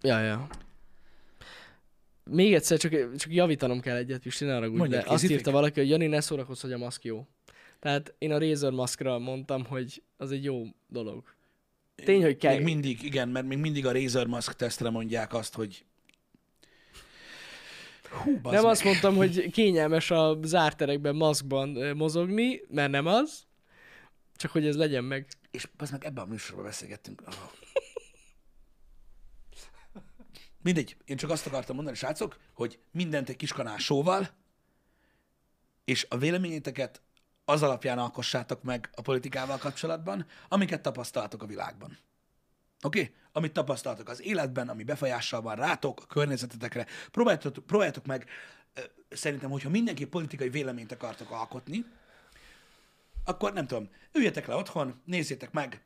[0.00, 0.48] Ja, ja.
[2.30, 5.80] Még egyszer, csak, csak javítanom kell egyet, Pisti, ne haragudj, Mondja, de azt írta valaki,
[5.80, 7.26] hogy Jani, ne szórakozz, hogy a maszk jó.
[7.80, 11.22] Tehát én a Razer maszkra mondtam, hogy az egy jó dolog.
[11.94, 12.54] Tény, hogy kell.
[12.54, 15.84] Még mindig, igen, mert még mindig a Razer Mask tesztre mondják azt, hogy
[18.10, 18.64] Hú, Nem meg.
[18.64, 23.42] azt mondtam, hogy kényelmes a zárt terekben maszkban mozogni, mert nem az,
[24.36, 25.26] csak hogy ez legyen meg.
[25.50, 27.22] És az meg ebben a műsorban beszélgettünk.
[27.26, 27.34] Oh.
[30.68, 34.28] Mindegy, én csak azt akartam mondani, srácok, hogy mindent egy kis kanál sóval,
[35.84, 37.00] és a véleményeteket
[37.44, 41.98] az alapján alkossátok meg a politikával kapcsolatban, amiket tapasztaltok a világban.
[42.82, 43.00] Oké?
[43.00, 43.14] Okay?
[43.32, 46.86] Amit tapasztaltok az életben, ami befolyással van rátok, a környezetetekre.
[47.10, 48.28] Próbáljátok, próbáljátok meg,
[49.08, 51.84] szerintem, hogyha mindenki politikai véleményt akartok alkotni,
[53.24, 55.82] akkor nem tudom, üljetek le otthon, nézzétek meg,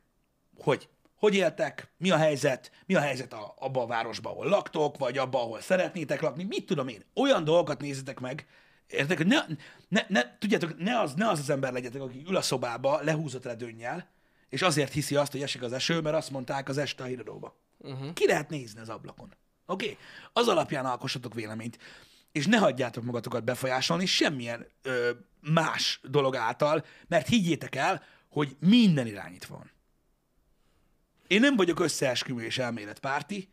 [0.57, 0.89] hogy
[1.23, 5.17] hogy éltek, mi a helyzet, mi a helyzet a, abba a városban, ahol laktok, vagy
[5.17, 7.03] abba, ahol szeretnétek lakni, mit tudom én.
[7.13, 8.47] Olyan dolgokat nézzetek meg,
[8.87, 9.39] értek, hogy ne,
[9.87, 13.45] ne, ne, tudjátok, ne az, ne az az ember legyetek, aki ül a szobába, lehúzott
[13.45, 14.09] redőnnyel,
[14.49, 17.55] és azért hiszi azt, hogy esik az eső, mert azt mondták az este a híradóba.
[17.77, 18.13] Uh-huh.
[18.13, 19.33] Ki lehet nézni az ablakon?
[19.65, 19.85] Oké?
[19.85, 19.97] Okay?
[20.33, 21.77] Az alapján alkossatok véleményt.
[22.31, 25.09] És ne hagyjátok magatokat befolyásolni semmilyen ö,
[25.39, 29.71] más dolog által, mert higgyétek el, hogy minden irányítva van.
[31.27, 33.49] Én nem vagyok összeesküvő és elméletpárti,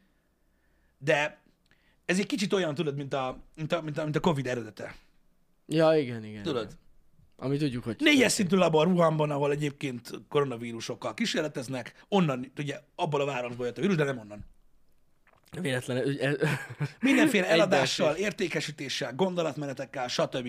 [0.98, 1.40] de
[2.04, 4.94] ez egy kicsit olyan, tudod, mint a, mint a, mint a, mint a Covid eredete.
[5.66, 6.42] Ja, igen, igen.
[6.42, 6.64] Tudod?
[6.64, 6.78] Igen.
[7.36, 7.96] Ami tudjuk, hogy...
[7.98, 13.80] Négyes szintű labor Wuhanban, ahol egyébként koronavírusokkal kísérleteznek, onnan, ugye, abból a városból jött a
[13.80, 14.44] vírus, de nem onnan.
[15.60, 16.08] Véletlenül...
[16.08, 16.36] ügy- e-
[17.00, 20.48] Mindenféle eladással, értékesítéssel, gondolatmenetekkel, stb.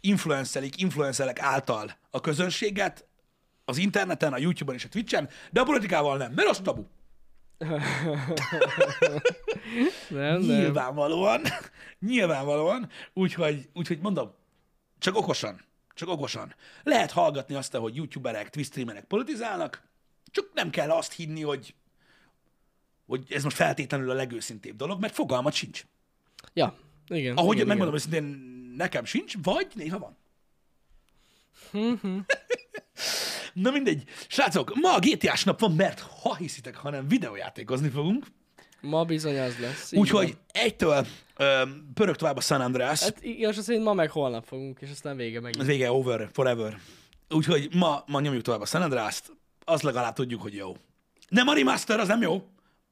[0.00, 3.07] influencelik, influencerek által a közönséget,
[3.68, 6.84] az interneten, a YouTube-on és a Twitch-en, de a politikával nem, mert az tabu.
[10.08, 10.40] nem, nem.
[10.40, 11.42] Nyilvánvalóan,
[12.00, 14.34] nyilvánvalóan, úgyhogy, úgyhogy mondom,
[14.98, 15.64] csak okosan,
[15.94, 16.54] csak okosan.
[16.82, 19.82] Lehet hallgatni azt, hogy youtuberek, twitch streamerek politizálnak,
[20.30, 21.74] csak nem kell azt hinni, hogy,
[23.06, 25.84] hogy ez most feltétlenül a legőszintébb dolog, mert fogalmat sincs.
[26.52, 27.36] Ja, igen.
[27.36, 28.24] Ahogy igen, megmondom őszintén,
[28.76, 30.16] nekem sincs, vagy néha van.
[33.62, 34.02] Na mindegy.
[34.28, 38.26] Srácok, ma a GTA-s nap van, mert ha hiszitek, hanem videójátékozni fogunk.
[38.80, 39.92] Ma bizony az lesz.
[39.92, 41.06] Úgyhogy egytől
[41.36, 41.62] ö,
[41.94, 43.02] pörög tovább a San Andreas.
[43.02, 45.54] Hát igaz, szerint ma meg holnap fogunk, és aztán vége meg.
[45.58, 46.78] Ez vége, over, forever.
[47.30, 49.32] Úgyhogy ma, ma nyomjuk tovább a San Andreas-t,
[49.64, 50.76] azt legalább tudjuk, hogy jó.
[51.28, 52.42] Nem a remaster, az nem jó.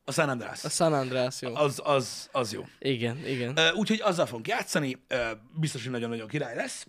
[0.04, 0.64] A San Andreas.
[0.64, 1.54] A San Andreas jó.
[1.54, 2.64] Az, az, az jó.
[2.78, 3.58] Igen, igen.
[3.74, 4.96] Úgyhogy azzal fogunk játszani,
[5.54, 6.86] biztos, hogy nagyon-nagyon király lesz.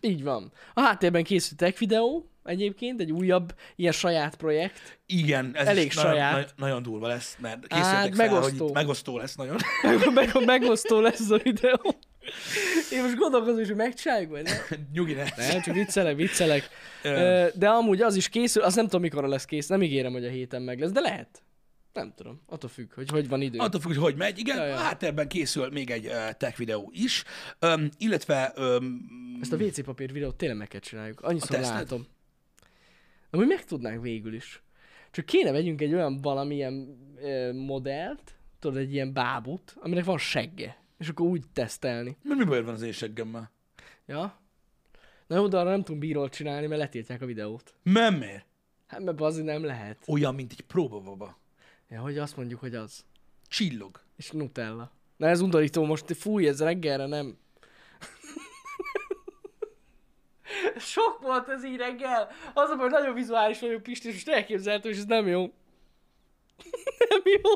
[0.00, 0.52] Így van.
[0.74, 4.98] A háttérben készült tech videó, egyébként, egy újabb ilyen saját projekt.
[5.06, 6.32] Igen, ez Elég is saját.
[6.32, 8.64] nagyon, nagyon durva lesz, mert készültek Hát, fel, megosztó.
[8.64, 9.56] hogy megosztó lesz nagyon.
[9.82, 11.94] Meg, meg, megosztó lesz ez a videó.
[12.92, 14.56] Én most gondolkozom, hogy megcsináljuk, vagy nem?
[14.94, 15.24] Nyugi ne.
[15.36, 16.68] Nem, csak viccelek, viccelek.
[17.54, 20.30] De amúgy az is készül, az nem tudom, mikor lesz kész, nem ígérem, hogy a
[20.30, 21.40] héten meg lesz, de lehet.
[21.92, 23.58] Nem tudom, attól függ, hogy hogy van idő.
[23.58, 24.38] Attól függ, hogy hogy megy.
[24.38, 24.74] Igen, Ja, ja.
[24.74, 27.24] a háttérben készül még egy uh, tech videó is,
[27.60, 31.20] um, illetve um, Ezt a WC papír videót tényleg meg kell csináljuk.
[31.20, 32.06] Annyiszor látom.
[33.36, 34.62] Amúgy meg tudnánk végül is.
[35.10, 40.76] Csak kéne vegyünk egy olyan valamilyen ö, modellt, tudod, egy ilyen bábut, aminek van segge.
[40.98, 42.16] És akkor úgy tesztelni.
[42.22, 43.50] Mert mi baj van az én seggemmel?
[44.06, 44.40] Ja?
[45.26, 47.74] Na jó, de arra nem tudunk bírót csinálni, mert letiltják a videót.
[47.82, 48.46] Nem miért?
[48.86, 49.98] Hát mert az nem lehet.
[50.06, 51.38] Olyan, mint egy próbababa.
[51.88, 53.04] Ja, hogy azt mondjuk, hogy az.
[53.48, 54.00] Csillog.
[54.16, 54.90] És Nutella.
[55.16, 57.36] Na ez undorító, most fúj, ez reggelre nem.
[60.78, 62.30] Sok volt ez így reggel.
[62.54, 65.40] Az a baj, nagyon vizuális vagyok, Pisti, és most elképzelhető, és ez nem jó.
[67.08, 67.50] nem jó.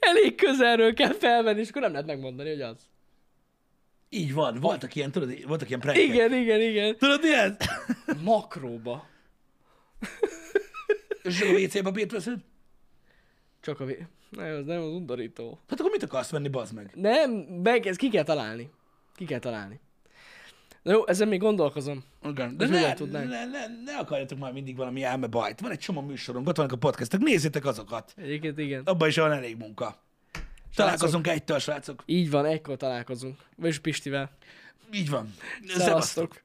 [0.00, 2.88] Elég közelről kell felvenni, és akkor nem lehet megmondani, hogy az.
[4.08, 4.60] Így van.
[4.60, 6.02] Voltak ilyen, tudod, voltak ilyen prankek.
[6.02, 6.96] Igen, igen, igen.
[6.96, 7.56] Tudod, mi ez?
[8.22, 9.08] Makróba.
[11.22, 12.38] És a WC veszed?
[13.60, 14.06] Csak a vé...
[14.30, 15.58] Nem, az nem az undorító.
[15.68, 16.90] Hát akkor mit akarsz venni, bazd meg?
[16.94, 17.30] Nem,
[17.62, 18.70] meg, ezt ki kell találni.
[19.16, 19.80] Ki kell találni.
[20.82, 22.04] Na jó, ezen még gondolkozom.
[22.24, 22.56] Igen.
[22.56, 23.28] De Ez ne, tudnánk?
[23.28, 25.60] ne, ne, ne, akarjatok már mindig valami elmebajt.
[25.60, 28.14] Van egy csomó műsorunk, ott vannak a podcastok, nézzétek azokat.
[28.16, 28.82] Egyébként igen.
[28.84, 30.02] Abban is van elég munka.
[30.74, 32.02] Találkozunk egytől, srácok.
[32.06, 33.38] Így van, ekkor találkozunk.
[33.56, 34.30] Vagyis Pistivel.
[34.92, 35.34] Így van.
[35.66, 36.40] Szevasztok.